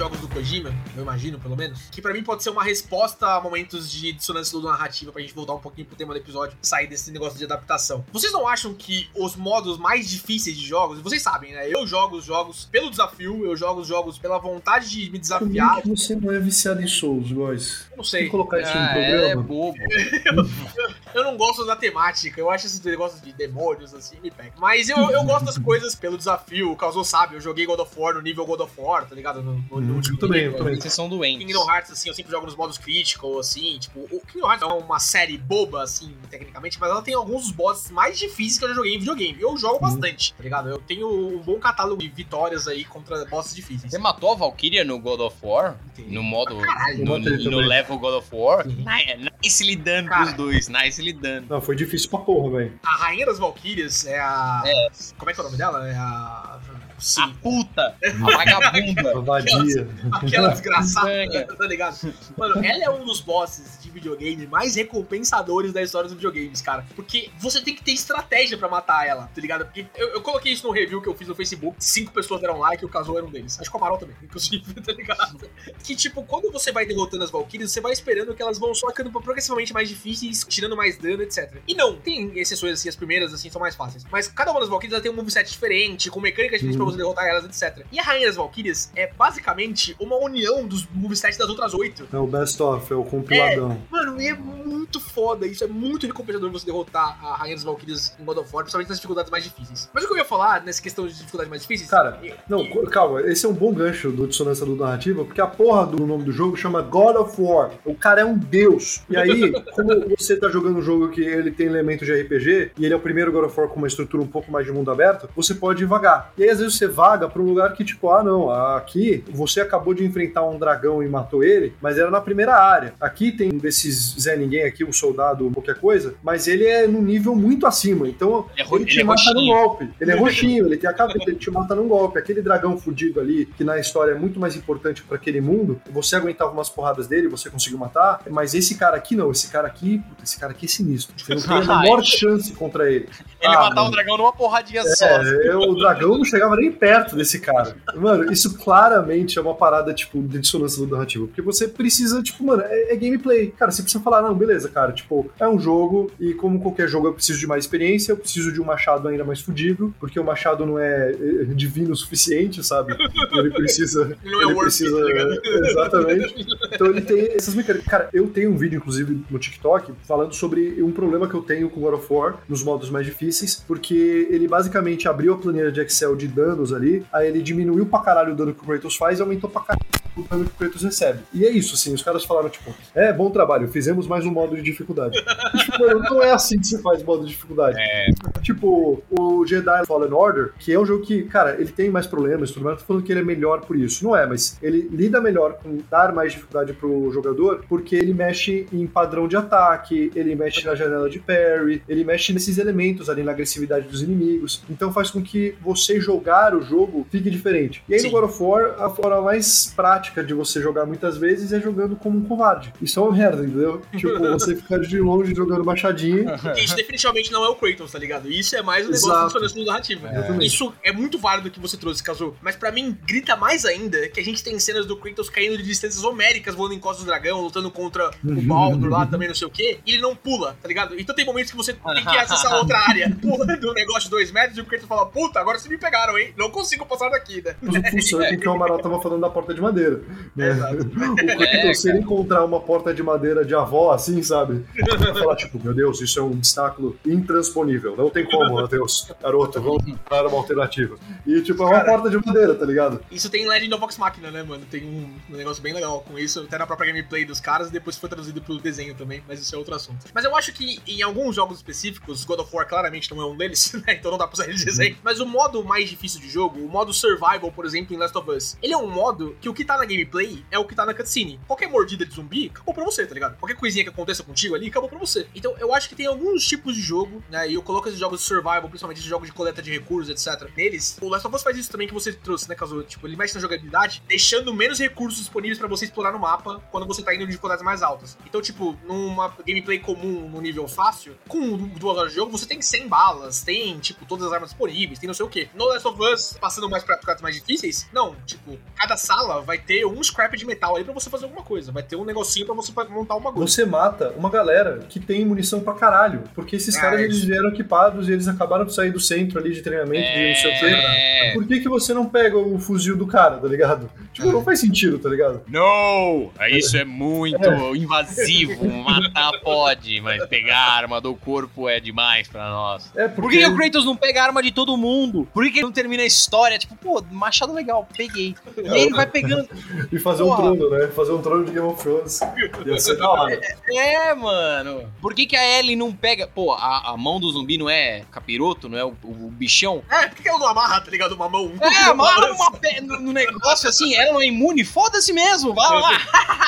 [0.00, 3.40] Jogos do Kojima, eu imagino, pelo menos, que para mim pode ser uma resposta a
[3.40, 6.86] momentos de dissonância do narrativa pra gente voltar um pouquinho pro tema do episódio, sair
[6.86, 8.02] desse negócio de adaptação.
[8.10, 11.68] Vocês não acham que os modos mais difíceis de jogos, vocês sabem, né?
[11.68, 15.68] Eu jogo os jogos pelo desafio, eu jogo os jogos pela vontade de me desafiar.
[15.68, 17.86] Como é que você não é viciado em Souls, boys?
[17.90, 18.22] Eu não sei.
[18.22, 19.26] Tem colocar isso ah, no programa?
[19.26, 19.76] É bobo.
[20.24, 24.52] eu, eu, não gosto da temática, eu acho esse negócio de demônios assim, me pega.
[24.56, 28.14] Mas eu, eu gosto das coisas pelo desafio, causou sabe, eu joguei God of War
[28.14, 29.19] no nível God of War, tá ligado?
[29.22, 30.80] No, no, no último também, eu também.
[30.80, 31.46] Vocês são doentes.
[31.46, 34.72] Kingdom Hearts, assim, eu sempre jogo nos modos critical, assim, tipo, o Kingdom Hearts é
[34.72, 38.68] uma série boba, assim, tecnicamente, mas ela tem alguns dos bosses mais difíceis que eu
[38.70, 39.40] já joguei em videogame.
[39.40, 39.80] Eu jogo uhum.
[39.80, 40.68] bastante, tá ligado?
[40.68, 43.92] Eu tenho um bom catálogo de vitórias aí contra bosses difíceis.
[43.92, 45.76] Você matou a Valkyria no God of War?
[45.92, 46.14] Entendi.
[46.14, 46.54] No modo.
[46.98, 48.66] no, no, no, level God of War?
[48.66, 51.46] Nice lidando com os dois, nice lidando.
[51.48, 52.80] Não, foi difícil pra porra, velho.
[52.82, 54.62] A Rainha das Valkyrias é a.
[54.64, 54.88] É.
[55.16, 55.88] Como é que é o nome dela?
[55.88, 56.60] É a.
[57.00, 57.22] Sim.
[57.22, 59.18] A puta, a vagabunda.
[59.18, 59.88] a vadia.
[60.12, 62.14] Aquela desgraçada, tá ligado?
[62.36, 66.84] Mano, ela é um dos bosses de videogame mais recompensadores da história dos videogames, cara.
[66.94, 69.64] Porque você tem que ter estratégia pra matar ela, tá ligado?
[69.64, 71.76] Porque eu, eu coloquei isso no review que eu fiz no Facebook.
[71.78, 73.58] Cinco pessoas deram like e o Casou era um deles.
[73.58, 75.40] Acho que o Amaral também, inclusive, tá ligado?
[75.82, 78.88] Que, tipo, quando você vai derrotando as Valkyries, você vai esperando que elas vão só
[78.88, 81.56] ficando progressivamente mais difíceis, tirando mais dano, etc.
[81.66, 84.04] E não, tem exceções assim, as primeiras, assim, são mais fáceis.
[84.10, 86.86] Mas cada uma das Valkyries tem um moveset diferente, com mecânicas diferentes uhum.
[86.86, 87.84] pra você derrotar elas, etc.
[87.90, 92.08] E a Rainha das Valkyrias é basicamente uma união dos movesets das outras oito.
[92.12, 93.72] É o best of, é o compiladão.
[93.72, 95.46] É, mano, e é muito foda.
[95.46, 98.88] Isso é muito recompensador você derrotar a Rainha das Valkyrias em God of War, principalmente
[98.88, 99.90] nas dificuldades mais difíceis.
[99.92, 101.90] Mas o que eu ia falar nessa questão de dificuldades mais difíceis.
[101.90, 105.46] Cara, e, não, calma, esse é um bom gancho do dissonância do narrativa, porque a
[105.46, 107.72] porra do nome do jogo chama God of War.
[107.84, 109.02] O cara é um deus.
[109.08, 112.84] E aí, como você tá jogando um jogo que ele tem elementos de RPG, e
[112.84, 114.90] ele é o primeiro God of War com uma estrutura um pouco mais de mundo
[114.90, 116.32] aberto, você pode ir vagar.
[116.36, 119.60] E aí, às vezes, você vaga pra um lugar que, tipo, ah, não, aqui você
[119.60, 122.94] acabou de enfrentar um dragão e matou ele, mas era na primeira área.
[122.98, 127.02] Aqui tem um desses Zé Ninguém aqui, um soldado, qualquer coisa, mas ele é num
[127.02, 128.08] nível muito acima.
[128.08, 129.90] Então, ele, é ele te ele é mata é num golpe.
[130.00, 132.18] Ele é roxinho, ele tem a cabeça, ele te mata num golpe.
[132.18, 136.16] Aquele dragão fudido ali, que na história é muito mais importante para aquele mundo, você
[136.16, 140.02] aguentava umas porradas dele, você conseguiu matar, mas esse cara aqui não, esse cara aqui,
[140.22, 141.14] esse cara aqui é sinistro.
[141.18, 143.08] Você não tem a menor chance contra ele.
[143.40, 143.88] Ele Ah, matava mano.
[143.88, 145.04] o dragão numa porradinha só.
[145.06, 147.76] É, o dragão não chegava nem perto desse cara.
[147.94, 151.26] Mano, isso claramente é uma parada, tipo, de dissonância do narrativo.
[151.26, 153.52] Porque você precisa, tipo, mano, é, é gameplay.
[153.56, 157.08] Cara, você precisa falar, não, beleza, cara, tipo, é um jogo e como qualquer jogo
[157.08, 160.24] eu preciso de mais experiência, eu preciso de um machado ainda mais fudido, porque o
[160.24, 162.96] machado não é, é, divino o suficiente, sabe?
[163.32, 164.16] Ele precisa.
[164.22, 165.00] Não é ele worth it, precisa.
[165.00, 165.66] tá ligado?
[165.66, 166.46] Exatamente.
[166.72, 167.86] Então ele tem essas mecânicas.
[167.88, 171.68] Cara, eu tenho um vídeo, inclusive, no TikTok, falando sobre um problema que eu tenho
[171.68, 175.80] com God of War nos modos mais difíceis, porque ele basicamente abriu a planilha de
[175.80, 176.28] Excel de
[176.60, 179.48] danos ali, aí ele diminuiu pra caralho o dano que o Kratos faz e aumentou
[179.48, 179.86] pra caralho
[180.16, 181.20] o dano que o Kratos recebe.
[181.32, 184.56] E é isso, assim, os caras falaram, tipo, é, bom trabalho, fizemos mais um modo
[184.56, 185.18] de dificuldade.
[185.54, 187.76] E, tipo, mano, não é assim que você faz modo de dificuldade.
[187.78, 188.10] É,
[188.42, 192.50] Tipo, o Jedi Fallen Order, que é um jogo que, cara, ele tem mais problemas,
[192.50, 194.04] tudo mais, tô falando que ele é melhor por isso.
[194.04, 198.66] Não é, mas ele lida melhor com dar mais dificuldade pro jogador, porque ele mexe
[198.72, 203.22] em padrão de ataque, ele mexe na janela de parry, ele mexe nesses elementos ali
[203.22, 204.62] na agressividade dos inimigos.
[204.68, 207.82] Então faz com que você jogar o jogo fique diferente.
[207.88, 208.06] E aí Sim.
[208.06, 211.96] no God of War, a forma mais prática de você jogar muitas vezes é jogando
[211.96, 212.72] como um covarde.
[212.80, 213.82] Isso é uma merda, entendeu?
[214.00, 215.62] Tipo, você ficar de longe jogando.
[215.64, 218.30] Porque isso definitivamente não é o Kratos, tá ligado?
[218.30, 219.32] Isso é mais um negócio Exato.
[219.32, 220.06] funcionando no narrativo.
[220.06, 220.46] Exatamente.
[220.46, 222.34] Isso é muito válido que você trouxe, Kazu.
[222.40, 225.62] Mas pra mim, grita mais ainda que a gente tem cenas do Kratos caindo de
[225.62, 229.46] distâncias homéricas, voando em costas do dragão, lutando contra o Baldur lá também, não sei
[229.46, 229.80] o quê.
[229.86, 230.98] E ele não pula, tá ligado?
[230.98, 233.16] Então tem momentos que você tem que acessar outra área.
[233.20, 236.18] Pula do negócio de dois metros e o Kratos fala, puta, agora vocês me pegaram,
[236.18, 236.29] hein?
[236.36, 237.54] Não consigo passar daqui, né?
[237.90, 240.02] Funciona com o que o Amaral tava falando da porta de madeira.
[240.34, 240.50] Né?
[240.50, 240.90] Exato.
[241.10, 244.64] O Kratos, se ele encontrar uma porta de madeira de avó, assim, sabe?
[244.98, 247.96] Vai falar, tipo, meu Deus, isso é um obstáculo intransponível.
[247.96, 249.10] Não tem como, meu Deus.
[249.20, 250.96] Garoto, vamos para uma alternativa.
[251.26, 251.92] E, tipo, é uma Cara.
[251.92, 253.00] porta de madeira, tá ligado?
[253.10, 254.64] Isso tem em Legend of Vox Machina, né, mano?
[254.70, 257.72] Tem um, um negócio bem legal com isso, até na própria gameplay dos caras, e
[257.72, 260.06] depois foi traduzido pro desenho também, mas isso é outro assunto.
[260.14, 263.36] Mas eu acho que em alguns jogos específicos, God of War claramente não é um
[263.36, 263.94] deles, né?
[263.94, 264.96] Então não dá pra usar ele de desenho.
[265.02, 268.30] Mas o modo mais difícil de jogo, o modo survival, por exemplo, em Last of
[268.30, 270.84] Us, ele é um modo que o que tá na gameplay é o que tá
[270.84, 271.40] na cutscene.
[271.46, 273.36] Qualquer mordida de zumbi, acabou pra você, tá ligado?
[273.38, 275.26] Qualquer coisinha que aconteça contigo ali, acabou pra você.
[275.34, 277.48] Então eu acho que tem alguns tipos de jogo, né?
[277.48, 280.48] E eu coloco esses jogos de survival, principalmente esses jogos de coleta de recursos, etc.
[280.56, 282.82] Neles, o Last of Us faz isso também que você trouxe, né, Kazu?
[282.82, 286.86] Tipo, ele mexe na jogabilidade, deixando menos recursos disponíveis pra você explorar no mapa quando
[286.86, 288.16] você tá indo em dificuldades mais altas.
[288.26, 292.60] Então, tipo, numa gameplay comum, no nível fácil, com duas horas de jogo, você tem
[292.60, 295.48] 100 balas, tem, tipo, todas as armas disponíveis, tem não sei o quê.
[295.54, 296.09] No Last of Us,
[296.40, 300.44] passando mais pra dificuldades mais difíceis, não, tipo, cada sala vai ter um scrap de
[300.46, 303.32] metal aí pra você fazer alguma coisa, vai ter um negocinho pra você montar uma
[303.32, 303.50] coisa.
[303.52, 306.22] Você mata uma galera que tem munição pra caralho.
[306.34, 307.08] Porque esses Ah, caras, isso.
[307.10, 310.34] eles vieram equipados e eles acabaram de sair do centro ali de treinamento, de não
[310.36, 310.66] sei o quê.
[310.66, 311.32] É.
[311.34, 313.90] Por que, que você não pega o fuzil do cara, tá ligado?
[314.12, 315.42] Tipo, não faz sentido, tá ligado?
[315.48, 316.30] Não!
[316.50, 317.38] Isso é muito
[317.76, 318.64] invasivo.
[318.84, 322.90] Matar pode, mas pegar a arma do corpo é demais pra nós.
[322.94, 323.38] É, Por porque...
[323.38, 325.28] que, que o Kratos não pega a arma de todo mundo?
[325.32, 326.58] Por que, que ele não termina a história?
[326.58, 328.34] Tipo, pô, machado legal, peguei.
[328.56, 329.48] E aí ele vai pegando.
[329.92, 330.42] E fazer um Porra.
[330.42, 330.86] trono, né?
[330.88, 332.20] Fazer um trono de Game of Thrones.
[332.66, 333.40] Ia ser da hora.
[333.68, 334.90] É, mano.
[335.00, 336.26] Por que, que a Ellie não pega.
[336.26, 339.82] Pô, a, a mão do zumbi não é capiroto, não é o, o bichão?
[339.90, 341.14] É, por que ela não amarra, tá ligado?
[341.14, 341.52] Uma mão.
[341.60, 345.80] É, amarra uma pé no, no negócio assim, ela não é imune, foda-se mesmo, vai
[345.80, 345.92] lá.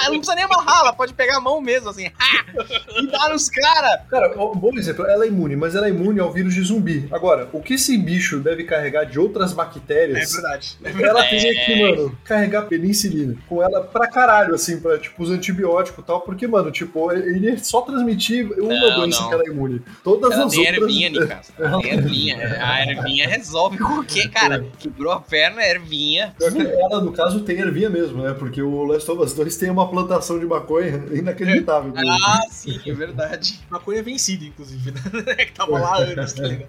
[0.03, 2.11] ela não precisa nem amarrar, ela pode pegar a mão mesmo, assim,
[2.97, 4.01] e dar nos caras.
[4.09, 7.09] Cara, um bom exemplo, ela é imune, mas ela é imune ao vírus de zumbi.
[7.11, 10.33] Agora, o que esse bicho deve carregar de outras É bactérias?
[10.33, 10.77] verdade.
[11.03, 11.65] ela teria É.
[11.65, 16.21] que, mano, carregar penicilina com ela pra caralho, assim, pra, tipo, os antibióticos e tal,
[16.21, 19.29] porque, mano, tipo, ele ia só transmitir uma Não, doença não.
[19.29, 19.83] que ela é imune.
[20.05, 20.79] Todas Ela as tem outras.
[20.83, 21.53] ervinha, Nicasso.
[21.59, 22.59] Ela tem ervinha.
[22.65, 24.65] A ervinha resolve qualquer, cara.
[24.79, 26.35] Quebrou a perna, ervinha.
[26.39, 28.35] Pior que Ela, no caso, tem ervinha mesmo, né?
[28.39, 31.93] Porque o Last of Us 2 tem uma plantação de maconha inacreditável.
[31.97, 33.61] Ah, sim, é verdade.
[33.71, 35.35] Maconha vencida, inclusive, né?
[35.45, 36.69] que tava lá anos, tá ligado?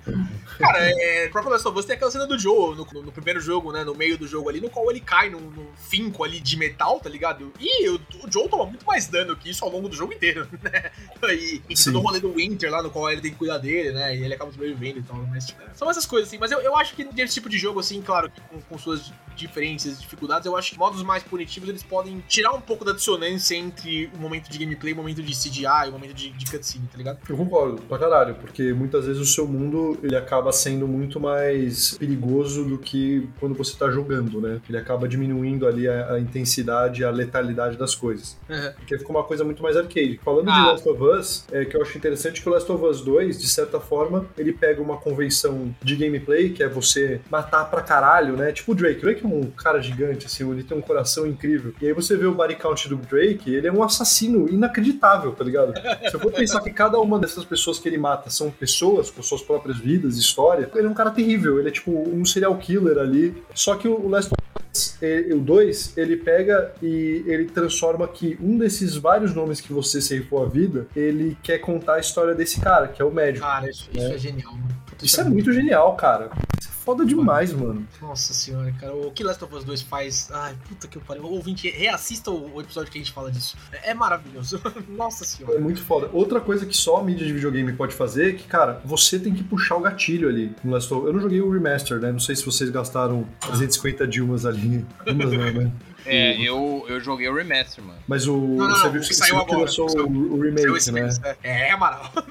[0.59, 3.39] Cara, é, o próprio Last of Us tem aquela cena do Joe no, no primeiro
[3.39, 3.83] jogo, né?
[3.83, 6.99] No meio do jogo ali, no qual ele cai num, num finco ali de metal,
[6.99, 7.51] tá ligado?
[7.59, 10.47] E o, o Joe toma muito mais dano que isso ao longo do jogo inteiro,
[10.61, 10.91] né?
[11.33, 13.91] E, e todo o rolê do Winter lá, no qual ele tem que cuidar dele,
[13.91, 14.15] né?
[14.15, 15.17] E ele acaba sobrevivendo e tal.
[15.29, 16.37] Mas, tipo, são essas coisas, assim.
[16.37, 19.97] Mas eu, eu acho que nesse tipo de jogo, assim, claro, com, com suas diferenças
[19.97, 23.55] e dificuldades, eu acho que modos mais punitivos eles podem tirar um pouco da dissonância
[23.55, 26.97] entre o momento de gameplay, o momento de CGI, o momento de, de cutscene, tá
[26.97, 27.19] ligado?
[27.27, 31.97] Eu concordo, pra caralho, porque muitas vezes o seu mundo ele acaba sendo muito mais
[31.97, 34.59] perigoso do que quando você tá jogando, né?
[34.67, 38.37] Ele acaba diminuindo ali a, a intensidade, a letalidade das coisas.
[38.49, 38.71] Uhum.
[38.77, 40.19] Porque ficou uma coisa muito mais arcade.
[40.23, 40.71] Falando de Ah.
[40.71, 43.47] Last of Us, é que eu acho interessante que o Last of Us 2, de
[43.47, 48.51] certa forma, ele pega uma convenção de gameplay, que é você matar pra caralho, né?
[48.51, 48.99] Tipo o Drake.
[48.99, 51.73] O Drake é um cara gigante, assim, ele tem um coração incrível.
[51.81, 55.43] E aí você vê o body count do Drake, ele é um assassino inacreditável, tá
[55.43, 55.73] ligado?
[56.09, 59.21] Se eu for pensar que cada uma dessas pessoas que ele mata são pessoas com
[59.21, 61.59] suas próprias vidas, história, ele é um cara terrível.
[61.59, 63.43] Ele é tipo um serial killer ali.
[63.53, 68.37] Só que o Last of Us, eh, o 2, ele pega e ele transforma que
[68.41, 72.59] um desses vários nomes que você ceifou a vida, ele quer contar a história desse
[72.59, 73.45] cara, que é o médico.
[73.45, 74.17] Cara, isso, isso é.
[74.17, 74.75] genial, mano.
[74.85, 76.29] Puta, Isso é muito genial, cara.
[76.83, 77.87] É foda demais, mano.
[78.01, 78.93] Nossa senhora, cara.
[78.93, 80.29] O que Last of Us 2 faz.
[80.33, 81.23] Ai, puta que pariu.
[81.23, 83.55] Ouvinte, reassista o episódio que a gente fala disso.
[83.71, 84.59] É é maravilhoso.
[84.89, 85.59] Nossa É senhora.
[85.59, 86.09] muito foda.
[86.11, 89.33] Outra coisa que só a mídia de videogame pode fazer é que, cara, você tem
[89.33, 91.07] que puxar o gatilho ali no Last of Us.
[91.07, 92.11] Eu não joguei o remaster, né?
[92.11, 94.85] Não sei se vocês gastaram 350 Dilmas ali.
[95.05, 95.71] Dilmas não, né?
[96.05, 97.99] É, eu, eu joguei o remaster, mano.
[98.07, 98.35] Mas o.
[98.37, 99.59] Não, não, você não, viu o que, saiu agora.
[99.61, 101.09] lançou Saiu- o, o Saiu remake, esse né?
[101.43, 101.67] é.
[101.67, 102.11] É, Amaral.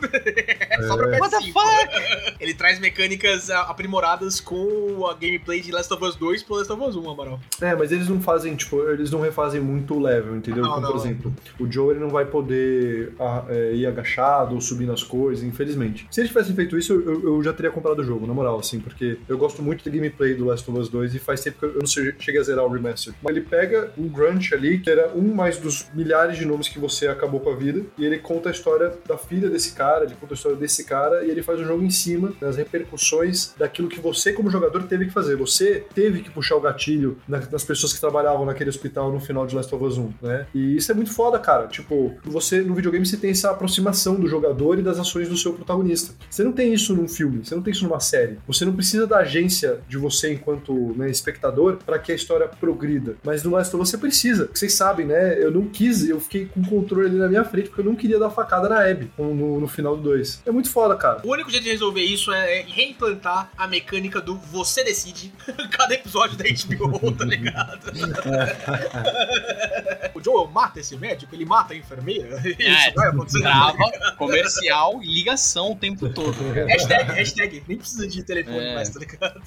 [0.70, 2.34] É só pra What the PS5.
[2.40, 6.82] Ele traz mecânicas aprimoradas com a gameplay de Last of Us 2 pro Last of
[6.82, 7.40] Us 1, Amaral.
[7.60, 10.62] É, mas eles não fazem, tipo, eles não refazem muito o level, entendeu?
[10.62, 11.04] Não, Como, por não.
[11.04, 13.12] exemplo, o Joe ele não vai poder
[13.48, 16.06] é, ir agachado ou subir nas coisas, infelizmente.
[16.10, 18.80] Se eles tivessem feito isso, eu, eu já teria comprado o jogo, na moral, assim,
[18.80, 21.64] porque eu gosto muito do gameplay do Last of Us 2 e faz tempo que
[21.66, 23.14] eu eu não sei, cheguei a zerar o remaster.
[23.22, 23.61] Mas ele pega
[23.98, 27.50] um Grunch ali, que era um mais dos milhares de nomes que você acabou com
[27.50, 30.56] a vida, e ele conta a história da filha desse cara, ele conta a história
[30.58, 34.50] desse cara, e ele faz o jogo em cima das repercussões daquilo que você, como
[34.50, 35.36] jogador, teve que fazer.
[35.36, 39.46] Você teve que puxar o gatilho na- nas pessoas que trabalhavam naquele hospital no final
[39.46, 40.46] de Last of Us 1, né?
[40.54, 41.66] E isso é muito foda, cara.
[41.68, 45.52] Tipo, você no videogame você tem essa aproximação do jogador e das ações do seu
[45.52, 46.14] protagonista.
[46.28, 48.38] Você não tem isso num filme, você não tem isso numa série.
[48.46, 53.16] Você não precisa da agência de você enquanto né, espectador para que a história progrida.
[53.24, 54.48] Mas no Last of Us você precisa.
[54.52, 55.42] Vocês sabem, né?
[55.42, 57.96] Eu não quis, eu fiquei com o controle ali na minha frente porque eu não
[57.96, 60.42] queria dar facada na Abby no, no- no final do 2.
[60.46, 61.20] É muito foda, cara.
[61.24, 65.32] O único jeito de resolver isso é é reimplantar a mecânica do você decide
[65.70, 67.92] cada episódio da HBO, tá ligado?
[70.22, 72.40] o Joel mata esse médico, ele mata a enfermeira.
[72.46, 73.40] Isso vai acontecer.
[73.40, 73.76] Trava,
[74.16, 76.36] comercial, ligação o tempo todo.
[76.52, 77.62] Hashtag, hashtag.
[77.68, 78.74] Nem precisa de telefone É.
[78.74, 79.40] mais, tá ligado?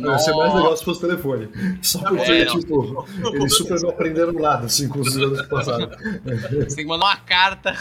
[0.00, 0.56] Não, ia ser mais Nossa.
[0.56, 1.48] legal se fosse telefone.
[1.82, 2.58] Só porque, É, não.
[2.60, 5.88] tipo, eles super não aprenderam nada, assim, com os anos que passaram.
[5.88, 7.74] Você tem que mandar uma carta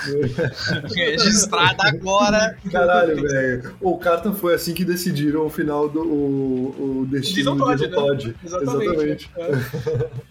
[0.93, 2.57] registrada agora.
[2.71, 3.75] Caralho, velho.
[3.81, 7.95] O Carta foi assim que decidiram o final do o, o destino do Todd, né?
[7.95, 8.35] Todd.
[8.43, 9.29] Exatamente.
[9.37, 9.51] É.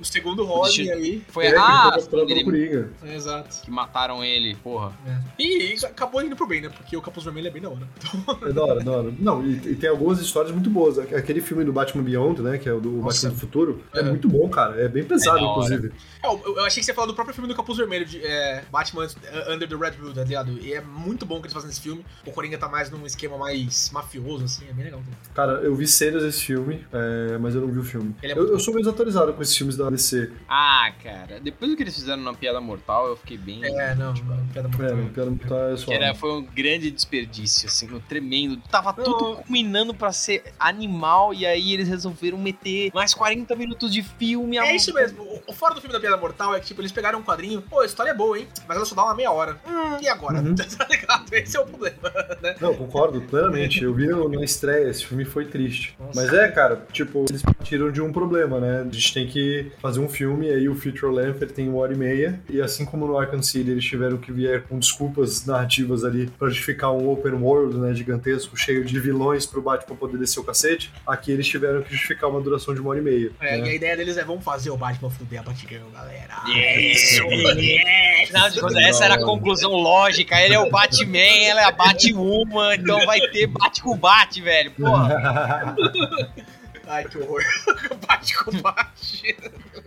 [0.00, 1.22] O segundo Robin Deixa- aí.
[1.28, 2.90] Foi É, ah, pelo ele- Coringa.
[3.04, 3.62] É, exato.
[3.62, 4.92] que mataram ele, porra.
[5.38, 6.68] E isso acabou indo pro bem, né?
[6.68, 7.88] Porque o Capuz Vermelho é bem da hora.
[7.98, 9.14] Então, É da hora, da hora.
[9.18, 10.98] Não, e, e tem algumas histórias muito boas.
[10.98, 12.58] Aquele filme do Batman Beyond, né?
[12.58, 13.26] Que é o do Nossa.
[13.28, 13.82] Batman do Futuro.
[13.94, 14.02] É, É.
[14.02, 14.80] muito bom, cara.
[14.80, 15.50] É bem pesado, É hora.
[15.50, 15.92] inclusive.
[16.22, 18.24] É, eu, eu achei que você ia falar do próprio filme do Capuz Vermelho, de
[18.24, 19.06] é, Batman
[19.48, 20.52] Under the Red Hood, tá ligado?
[20.60, 22.04] E é muito bom que eles fazem esse filme.
[22.26, 25.00] O Coringa tá mais num esquema mais mafioso, assim, é bem legal.
[25.00, 25.14] também.
[25.34, 28.14] Cara, eu vi cenas desse filme, é, mas eu não vi o filme.
[28.22, 30.30] É eu, eu sou meio desatualizado com esses filmes da DC.
[30.48, 33.64] Ah, cara, depois do que eles fizeram na Piada Mortal, eu fiquei bem.
[33.64, 34.12] É, não,
[34.52, 35.08] piada muito É.
[35.14, 36.02] Piada Mortal é Que suave.
[36.02, 38.56] era, foi um grande desperdício, assim, um tremendo.
[38.70, 39.04] Tava Não.
[39.04, 44.58] tudo culminando pra ser animal e aí eles resolveram meter mais 40 minutos de filme.
[44.58, 45.22] É isso mesmo.
[45.46, 47.80] O, fora do filme da Piada Mortal é que, tipo, eles pegaram um quadrinho, pô,
[47.80, 48.46] a história é boa, hein?
[48.66, 49.58] Mas ela só dá uma meia hora.
[49.66, 50.38] Hum, e agora?
[50.40, 50.54] Uhum.
[50.76, 51.32] tá ligado?
[51.32, 51.96] Esse é o problema,
[52.42, 52.56] né?
[52.60, 53.82] Não, concordo plenamente.
[53.82, 55.96] Eu vi no- na estreia, esse filme foi triste.
[55.98, 56.20] Nossa.
[56.20, 58.80] Mas é, cara, tipo, eles partiram de um problema, né?
[58.88, 61.82] A gente tem que fazer um filme, e aí o Feature Length ele tem uma
[61.82, 65.44] hora e meia, e assim como no Arkham City eles tiveram que vier com desculpas
[65.44, 70.18] narrativas ali pra justificar um open world, né, gigantesco, cheio de vilões pro Batman poder
[70.18, 73.30] descer o cacete, aqui eles tiveram que justificar uma duração de uma hora e meia.
[73.40, 73.66] É, né?
[73.66, 76.34] e a ideia deles é vamos fazer o Batman fuder a Batgirl, galera.
[76.48, 78.54] Isso, yes!
[78.54, 80.40] De contas, essa era a conclusão lógica.
[80.40, 84.70] Ele é o Batman, ela é a Batwoman, então vai ter bate com bate, velho.
[84.72, 85.74] Porra.
[86.86, 87.42] Ai, que horror.
[88.06, 89.36] bate com bate.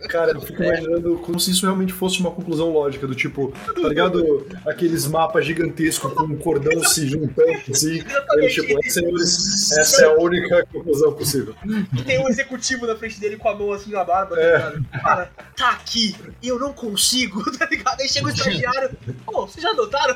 [0.08, 3.88] Cara, eu fico imaginando como se isso realmente fosse uma conclusão lógica, do tipo, tá
[3.88, 4.46] ligado?
[4.66, 8.02] Aqueles mapas gigantescos com um cordão se juntando, assim.
[8.32, 11.54] Aí, tipo, essa é, essa é a única conclusão possível.
[11.96, 14.56] E tem um executivo na frente dele com a mão assim na barba, tá É.
[14.56, 14.84] ligado?
[15.02, 18.00] Cara, tá aqui e eu não consigo, tá ligado?
[18.00, 18.90] Aí chega o estagiário.
[19.24, 20.14] Pô, vocês já notaram?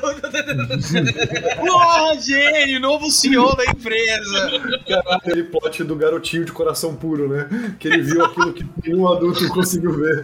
[1.57, 4.51] Porra, gênio, novo CEO da empresa.
[4.87, 7.47] Caralho, aquele plot do garotinho de coração coração puro, né?
[7.79, 10.23] Que ele viu aquilo que nenhum adulto conseguiu ver.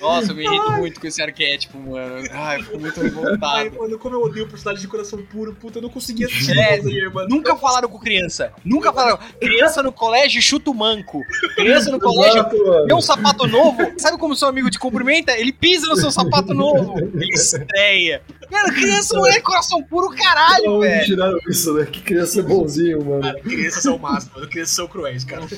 [0.00, 2.24] Nossa, eu me irrito muito com esse arquétipo, mano.
[2.32, 3.78] Ai, eu fico muito Ai, revoltado.
[3.78, 7.28] mano, como eu odeio personagem de coração puro, puta, eu não conseguia assistir É, mano.
[7.28, 8.52] Nunca falaram com criança.
[8.64, 9.18] Nunca falaram.
[9.38, 11.22] Criança no colégio chuta o manco.
[11.54, 12.44] Criança no colégio
[12.86, 13.78] vê um sapato novo.
[13.98, 15.32] Sabe como seu amigo te cumprimenta?
[15.32, 16.98] Ele pisa no seu sapato novo.
[16.98, 18.22] Ele estreia.
[18.50, 21.04] Mano, criança não é coração puro, caralho, velho.
[21.04, 21.84] tiraram isso, né?
[21.86, 23.22] Que criança é bonzinho, mano.
[23.22, 24.48] Cara, crianças são o máximo, mano.
[24.70, 25.42] São cruéis, cara.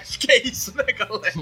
[0.00, 1.32] Acho que é isso, né, galera?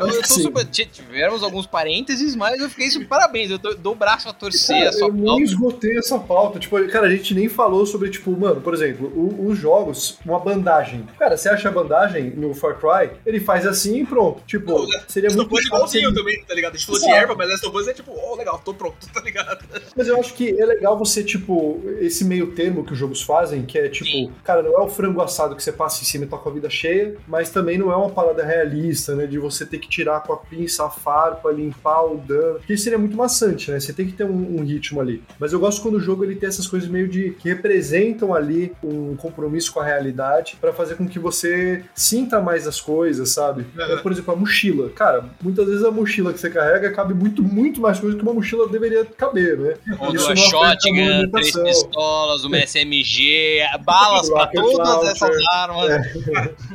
[0.00, 0.42] Eu, eu tô Sim.
[0.42, 0.64] super.
[0.66, 3.50] Tivemos alguns parênteses, mas eu fiquei super parabéns.
[3.50, 5.42] Eu tô- dou o braço a torcer, Cara, a sua eu nem pauta.
[5.42, 6.58] esgotei essa pauta.
[6.58, 10.38] Tipo, cara, a gente nem falou sobre, tipo, mano, por exemplo, o- os jogos, uma
[10.38, 11.06] bandagem.
[11.18, 13.10] Cara, você acha a bandagem no Far Cry?
[13.26, 14.42] Ele faz assim e pronto.
[14.46, 16.74] Tipo, Não, seria muito Us chato igualzinho se- também, tá ligado?
[16.74, 18.96] A gente falou de erva, mas Last of Us é tipo, oh, legal, tô pronto,
[19.12, 19.64] tá ligado?
[19.96, 23.62] Mas eu acho que é legal você, tipo, esse meio termo que os jogos fazem,
[23.66, 24.30] que é tipo, Sim.
[24.44, 26.52] cara, não é o frango assado que você passa em cima e tá com a
[26.52, 29.26] vida cheia, mas também não é uma parada realista, né?
[29.26, 32.58] De você ter que tirar com a pinça a farpa, limpar o dano.
[32.58, 33.80] Porque isso seria muito maçante, né?
[33.80, 35.22] Você tem que ter um, um ritmo ali.
[35.38, 37.32] Mas eu gosto quando o jogo ele tem essas coisas meio de.
[37.32, 42.66] que representam ali um compromisso com a realidade pra fazer com que você sinta mais
[42.66, 43.66] as coisas, sabe?
[43.76, 43.82] Uhum.
[43.82, 44.90] É, por exemplo, a mochila.
[44.90, 48.32] Cara, muitas vezes a mochila que você carrega cabe muito, muito mais coisa que uma
[48.32, 49.74] mochila deveria caber, né?
[49.86, 55.90] Isso duas a shotgun, três pistolas, uma SMG, balas pra todas essas armas.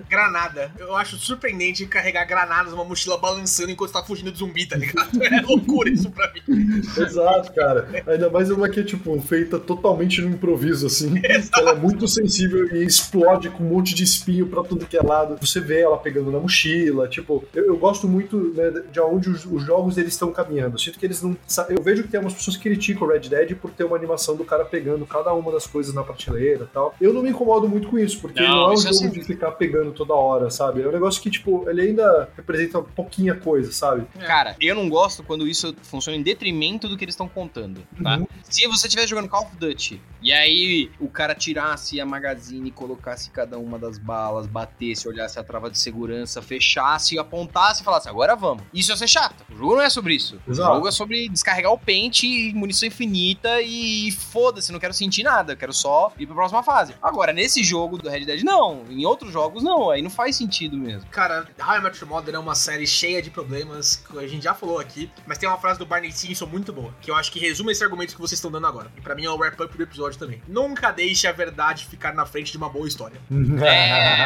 [0.10, 0.72] Granada.
[0.78, 5.10] Eu acho surpreendente carregar granadas numa mochila balançando enquanto tá fugindo de zumbi, tá ligado?
[5.26, 6.82] É loucura isso pra mim.
[6.98, 7.88] Exato, cara.
[8.08, 11.14] Ainda mais uma que é, tipo, feita totalmente no improviso, assim.
[11.58, 15.02] Ela é muito sensível e explode com um monte de espinho pra tudo que é
[15.02, 15.38] lado.
[15.42, 17.44] Você vê ela pegando na mochila, tipo...
[17.54, 20.76] Eu, eu gosto muito né, de onde os, os jogos eles estão caminhando.
[20.76, 21.36] Eu sinto que eles não...
[21.70, 24.36] Eu vejo que tem umas pessoas que criticam o Red Dead por ter uma animação
[24.36, 26.96] do cara pegando cada uma das coisas na prateleira e tal.
[27.02, 29.10] Eu não me incomodo muito com isso, porque Não, não, é um é jogo assim.
[29.10, 30.82] de ficar pegando toda hora, sabe?
[30.82, 34.06] É um negócio que, tipo, ele ainda representa pouquinha coisa, sabe?
[34.20, 38.18] Cara, eu não gosto quando isso funciona em detrimento do que eles estão contando, tá?
[38.18, 38.28] Uhum.
[38.44, 43.30] Se você estivesse jogando Call of Duty e aí o cara tirasse a magazine, colocasse
[43.30, 48.36] cada uma das balas, batesse, olhasse a trava de segurança, fechasse, apontasse e falasse, agora
[48.36, 48.64] vamos.
[48.74, 49.46] Isso ia ser chato.
[49.52, 50.40] O jogo não é sobre isso.
[50.48, 50.72] Exato.
[50.72, 55.24] O jogo é sobre descarregar o pente e munição infinita e foda-se, não quero sentir
[55.24, 56.94] nada, eu quero só ir pra próxima fase.
[57.02, 58.84] Agora, nesse jogo do Red Dead, não.
[58.90, 59.90] Em outros jogos, não.
[59.90, 61.08] Aí não faz sentido mesmo.
[61.10, 61.48] Cara,
[61.82, 65.10] Met Your Mother é uma série cheia de problemas, que a gente já falou aqui,
[65.26, 67.84] mas tem uma frase do Barney Simpson muito boa, que eu acho que resume esse
[67.84, 68.92] argumento que vocês estão dando agora.
[68.98, 70.42] E pra mim é o wrap-up do episódio também.
[70.48, 73.20] Nunca deixe a verdade ficar na frente de uma boa história.
[73.64, 74.26] É.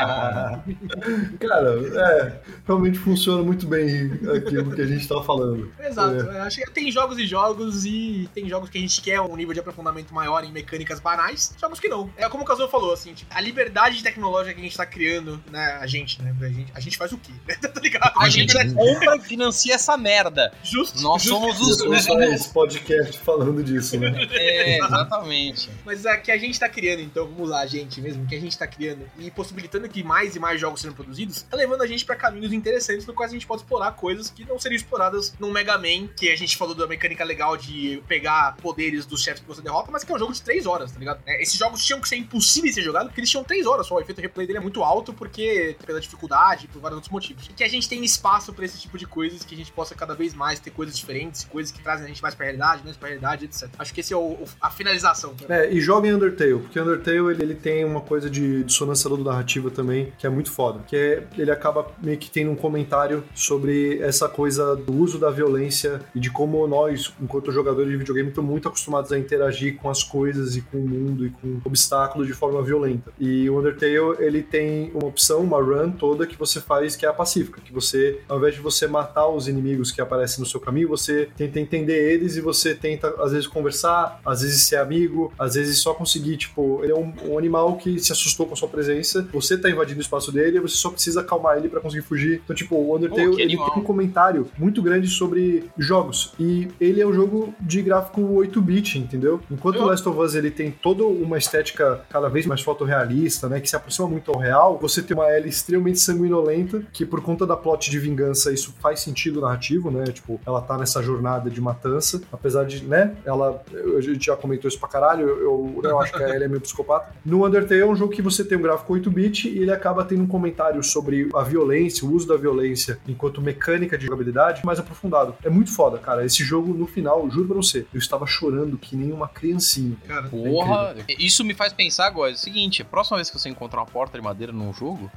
[1.40, 5.72] Cara, é, realmente funciona muito bem aquilo que a gente tá falando.
[5.80, 6.16] Exato.
[6.16, 9.36] Eu Acho que tem jogos e jogos, e tem jogos que a gente quer um
[9.36, 12.10] nível de aprofundamento maior em mecânicas banais, jogos que não.
[12.18, 15.42] É como o Kazuo falou, assim, tipo, a liberdade tecnológica que a gente tá criando,
[15.52, 17.32] né, a gente, né, a gente, a gente faz o quê?
[17.62, 18.14] tá ligado?
[18.18, 20.52] A gente liberdade- compra e financia essa merda.
[20.64, 21.02] Justo.
[21.02, 21.40] Nós justo.
[21.40, 21.82] somos os.
[21.82, 24.14] Os- faz podcast falando disso, né?
[24.32, 25.70] É, exatamente.
[25.86, 28.58] Mas a que a gente tá criando, então, vamos a gente mesmo, que a gente
[28.58, 32.06] tá criando e possibilitando que mais e mais jogos sejam produzidos, tá levando a gente
[32.06, 35.52] pra caminhos interessantes no quais a gente pode explorar coisas que não seriam exploradas num
[35.52, 39.48] Mega Man, que a gente falou da mecânica legal de pegar poderes dos chefes que
[39.48, 41.20] você derrota, mas que é um jogo de 3 horas, tá ligado?
[41.26, 43.88] É, esses jogos tinham que ser impossíveis de ser jogados porque eles tinham 3 horas
[43.88, 43.96] só.
[43.96, 47.48] O efeito replay dele é muito alto porque pela dificuldade e por vários outros motivos.
[47.50, 49.96] E que a gente tem espaço pra esse tipo de coisas, que a gente possa
[49.96, 52.98] cada vez mais ter coisas diferentes, coisas que trazem a gente mais pra realidade, menos
[52.98, 53.68] pra realidade, etc.
[53.78, 55.34] Acho que esse é o- o- a finalização.
[55.48, 59.70] É, e joga em Undertale, porque Undertale ele, ele tem uma coisa de dissonância narrativa
[59.72, 60.80] também, que é muito foda.
[60.88, 65.30] Que é, ele acaba meio que tendo um comentário sobre essa coisa do uso da
[65.32, 69.90] violência e de como nós, enquanto jogadores de videogame, estamos muito acostumados a interagir com
[69.90, 73.12] as coisas e com o mundo e com obstáculos de forma violenta.
[73.20, 77.10] E o Undertale, ele tem uma opção, uma run toda que você faz que é
[77.10, 80.60] a pacífica, que você, ao invés de você matar os inimigos que aparecem no seu
[80.60, 85.32] caminho, você tenta entender eles e você tenta, às vezes, conversar, às vezes ser amigo,
[85.38, 88.58] às vezes só conseguir, tipo, ele é um, um animal que se assustou com a
[88.58, 91.80] sua presença, você tá invadindo o espaço dele e você só precisa acalmar ele pra
[91.80, 92.42] conseguir fugir.
[92.44, 93.72] Então, tipo, o Undertale, que ele animal.
[93.72, 96.34] tem um comentário muito grande sobre jogos.
[96.40, 99.40] E ele é um jogo de gráfico 8-bit, entendeu?
[99.50, 103.60] Enquanto o Last of Us ele tem toda uma estética cada vez mais fotorrealista, né?
[103.60, 107.46] Que se aproxima muito ao real, você tem uma Ellie extremamente sanguinolenta, que por conta
[107.46, 110.06] da plot de vingança, isso faz sentido narrativo, né?
[110.06, 113.16] Tipo, ela tá nessa jornada de matança, apesar de, né?
[113.26, 113.62] Ela.
[113.98, 116.48] A gente já comentou isso pra caralho, eu, eu, eu acho que a Ellie é
[116.48, 117.14] meio psicopata.
[117.26, 120.24] No Undertale é um jogo que você tem um gráfico 8-bit e ele acaba tendo
[120.24, 125.36] um comentário sobre a violência, o uso da violência enquanto mecânica de jogabilidade mais aprofundado.
[125.44, 126.26] É muito foda, cara.
[126.26, 129.98] esse jogo no final, juro pra você, eu estava chorando que nem uma criancinha.
[130.08, 132.32] Cara, Porra, isso me faz pensar agora.
[132.32, 135.10] É o seguinte, a próxima vez que você encontrar uma porta de madeira num jogo,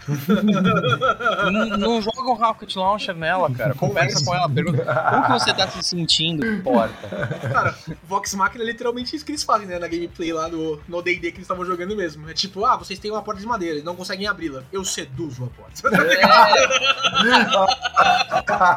[1.53, 3.74] não, não joga um Rocket Launcher nela, cara.
[3.74, 7.09] Conversa com ela, pergunta como que você tá se sentindo, porta.
[7.53, 7.74] Cara,
[8.05, 9.78] Vox Machina é literalmente isso que eles fazem, né?
[9.78, 12.28] Na gameplay lá no no D&D que eles estavam jogando mesmo.
[12.28, 14.62] É tipo, ah, vocês têm uma porta de madeira e não conseguem abri-la.
[14.72, 15.89] Eu seduzo a porta.
[16.12, 16.22] É.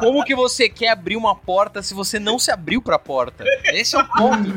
[0.00, 3.44] Como que você quer abrir uma porta se você não se abriu pra porta?
[3.64, 4.48] Esse é o ponto.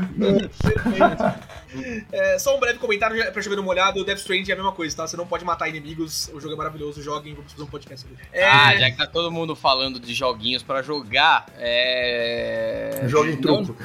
[2.12, 4.72] É, só um breve comentário pra chover no molhado, o Death Stranding é a mesma
[4.72, 5.08] coisa, tá?
[5.08, 8.18] Você não pode matar inimigos, o jogo é maravilhoso, joguem, vamos fazer um podcast sobre
[8.22, 8.30] ele.
[8.44, 13.02] É, Ah, já que tá todo mundo falando de joguinhos pra jogar, é...
[13.08, 13.76] Joga em Não- truco.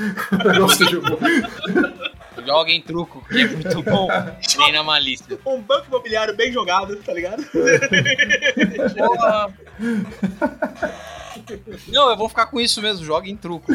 [0.58, 1.18] Nossa, jogou.
[2.46, 4.08] Joga em truco, que é muito bom.
[4.58, 5.38] Nem na malícia.
[5.46, 7.42] Um banco imobiliário bem jogado, tá ligado?
[8.96, 9.54] Porra.
[11.88, 13.72] Não, eu vou ficar com isso mesmo, joga em truco.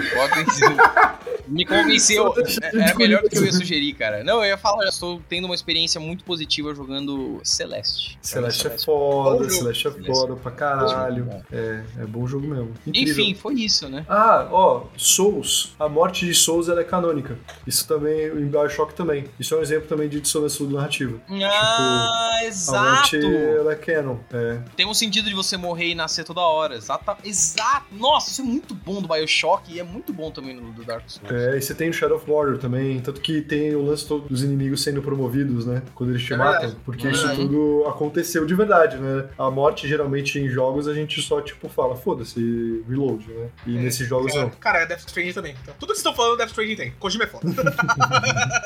[1.47, 2.31] Me convenceu.
[2.33, 4.23] Deixa É- Era melhor do que eu ia sugerir, cara.
[4.23, 8.17] Não, eu ia falar, eu estou tendo uma experiência muito positiva jogando Celeste.
[8.21, 9.49] Celeste é foda.
[9.49, 11.27] Celeste é foda pra caralho.
[11.51, 12.73] É, é bom jogo mesmo.
[12.85, 13.13] Incrível.
[13.23, 14.05] Enfim, foi isso, né?
[14.07, 15.73] Ah, ó, Souls.
[15.79, 17.37] A morte de Souls ela é canônica.
[17.65, 19.25] Isso também, em Bioshock também.
[19.39, 21.19] Isso é um exemplo também de dissonância narrativa.
[21.29, 22.89] Ah, A exato!
[23.17, 24.17] morte ela é canon.
[24.31, 24.59] É.
[24.75, 26.75] Tem um sentido de você morrer e nascer toda hora.
[26.75, 27.17] Exata,
[27.53, 27.85] exato!
[27.91, 31.03] Nossa, isso é muito bom do Bioshock e é muito bom também no do Dark
[31.07, 31.31] Souls.
[31.31, 34.27] É, e você tem o Shadow of Warrior também, tanto que tem o lance todo
[34.27, 35.81] dos inimigos sendo promovidos, né?
[35.95, 39.27] Quando eles te É matam, porque É isso tudo aconteceu de verdade, né?
[39.37, 43.49] A morte, geralmente, em jogos, a gente só, tipo, fala, foda-se, reload, né?
[43.65, 44.49] E É, nesses jogos, Cara, não.
[44.51, 45.55] cara, é Death Stranding também.
[45.61, 46.91] Então, tudo que vocês estão falando, Death Stranding tem.
[46.99, 47.47] Kojima é foda.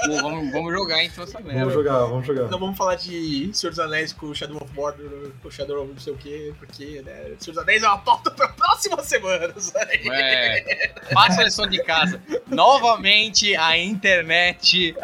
[0.05, 1.59] Pô, vamos, vamos jogar então essa merda.
[1.59, 2.49] Vamos jogar, vamos jogar.
[2.49, 5.99] Não vamos falar de Senhor dos Anéis com Shadow of Mordor, com Shadow of não
[5.99, 9.74] sei o quê, porque, né, Senhor dos Anéis é uma pauta pra próximas semanas.
[9.76, 12.19] É, faça a lição de casa.
[12.47, 14.95] Novamente, a internet.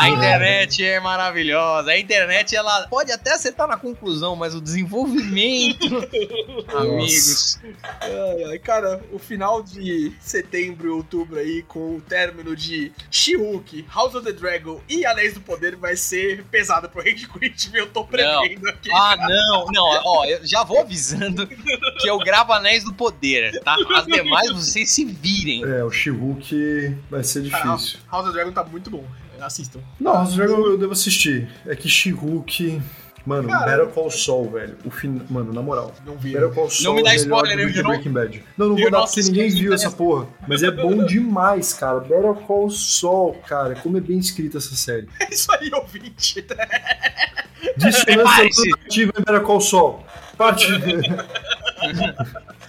[0.00, 1.90] A internet é maravilhosa.
[1.90, 5.86] A internet, ela pode até acertar na conclusão, mas o desenvolvimento.
[6.76, 7.58] Amigos.
[8.00, 13.86] Ai, ai, cara, o final de setembro e outubro aí, com o término de She-Hulk,
[13.94, 17.86] House of the Dragon e Anéis do Poder, vai ser pesado pro Rage Quit, eu
[17.88, 18.90] tô prevendo aqui.
[18.92, 23.76] Ah, não, não, ó, eu já vou avisando que eu gravo Anéis do Poder, tá?
[23.94, 25.64] As demais vocês se virem.
[25.64, 27.98] É, o She-Hulk vai ser Cara, difícil.
[28.10, 29.04] House of the Dragon tá muito bom,
[29.46, 29.80] assistam.
[30.00, 31.48] Não, esse jogo eu devo assistir.
[31.66, 32.80] É que She-Hulk...
[33.26, 33.64] Mano, Cara.
[33.64, 34.76] Better Call Saul, velho.
[34.84, 35.22] O fin...
[35.30, 35.94] Mano, na moral.
[36.04, 36.34] Não vi.
[36.34, 38.44] Better Call Saul me dá é melhor spoiler, do eu não- Breaking Bad.
[38.58, 40.28] Não, não eu vou dar não porque ninguém viu essa porra.
[40.46, 42.00] Mas é bom demais, cara.
[42.00, 43.76] Better Call Saul, cara.
[43.76, 45.08] Como é bem escrita essa série.
[45.18, 46.44] É isso aí, ouvinte.
[47.78, 50.04] Dissonância narrativa em Better Call Saul.
[50.36, 50.66] Parte.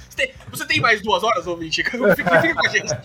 [0.10, 1.84] Você tem, você tem mais duas horas, ouvinte?
[1.84, 2.96] Fica, fica com a gente.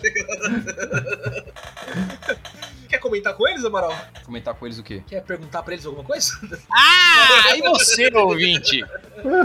[3.01, 3.93] Comentar com eles, Amaral?
[4.23, 5.03] Comentar com eles o quê?
[5.07, 6.31] Quer perguntar pra eles alguma coisa?
[6.71, 8.83] Ah, e você, ouvinte?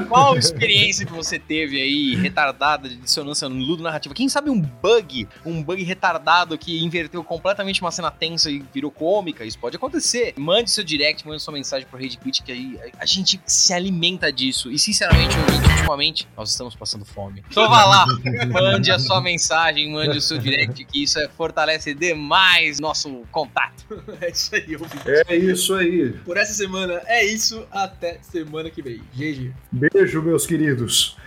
[0.09, 4.15] Qual experiência que você teve aí, retardada, de dissonância ludo-narrativa?
[4.15, 8.91] Quem sabe um bug, um bug retardado que inverteu completamente uma cena tensa e virou
[8.91, 9.45] cômica?
[9.45, 10.35] Isso pode acontecer.
[10.37, 14.33] Mande seu direct, mande sua mensagem pro Rede Quit, que aí a gente se alimenta
[14.33, 14.71] disso.
[14.71, 17.43] E, sinceramente, ouvinte, ultimamente, nós estamos passando fome.
[17.51, 18.07] Então vá lá,
[18.51, 23.77] mande a sua mensagem, mande o seu direct, que isso é- fortalece demais nosso contato.
[24.21, 25.11] É isso aí, ouvinte.
[25.29, 26.13] É isso aí.
[26.25, 27.67] Por essa semana é isso.
[27.71, 29.01] Até semana que vem.
[29.15, 29.53] GG.
[29.71, 31.17] Beijo, meus queridos.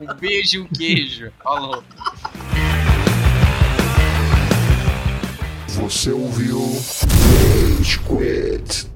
[0.00, 1.30] Um beijo e um queijo.
[1.42, 1.84] Falou.
[5.68, 6.58] Você ouviu
[7.78, 8.91] Rage Quit.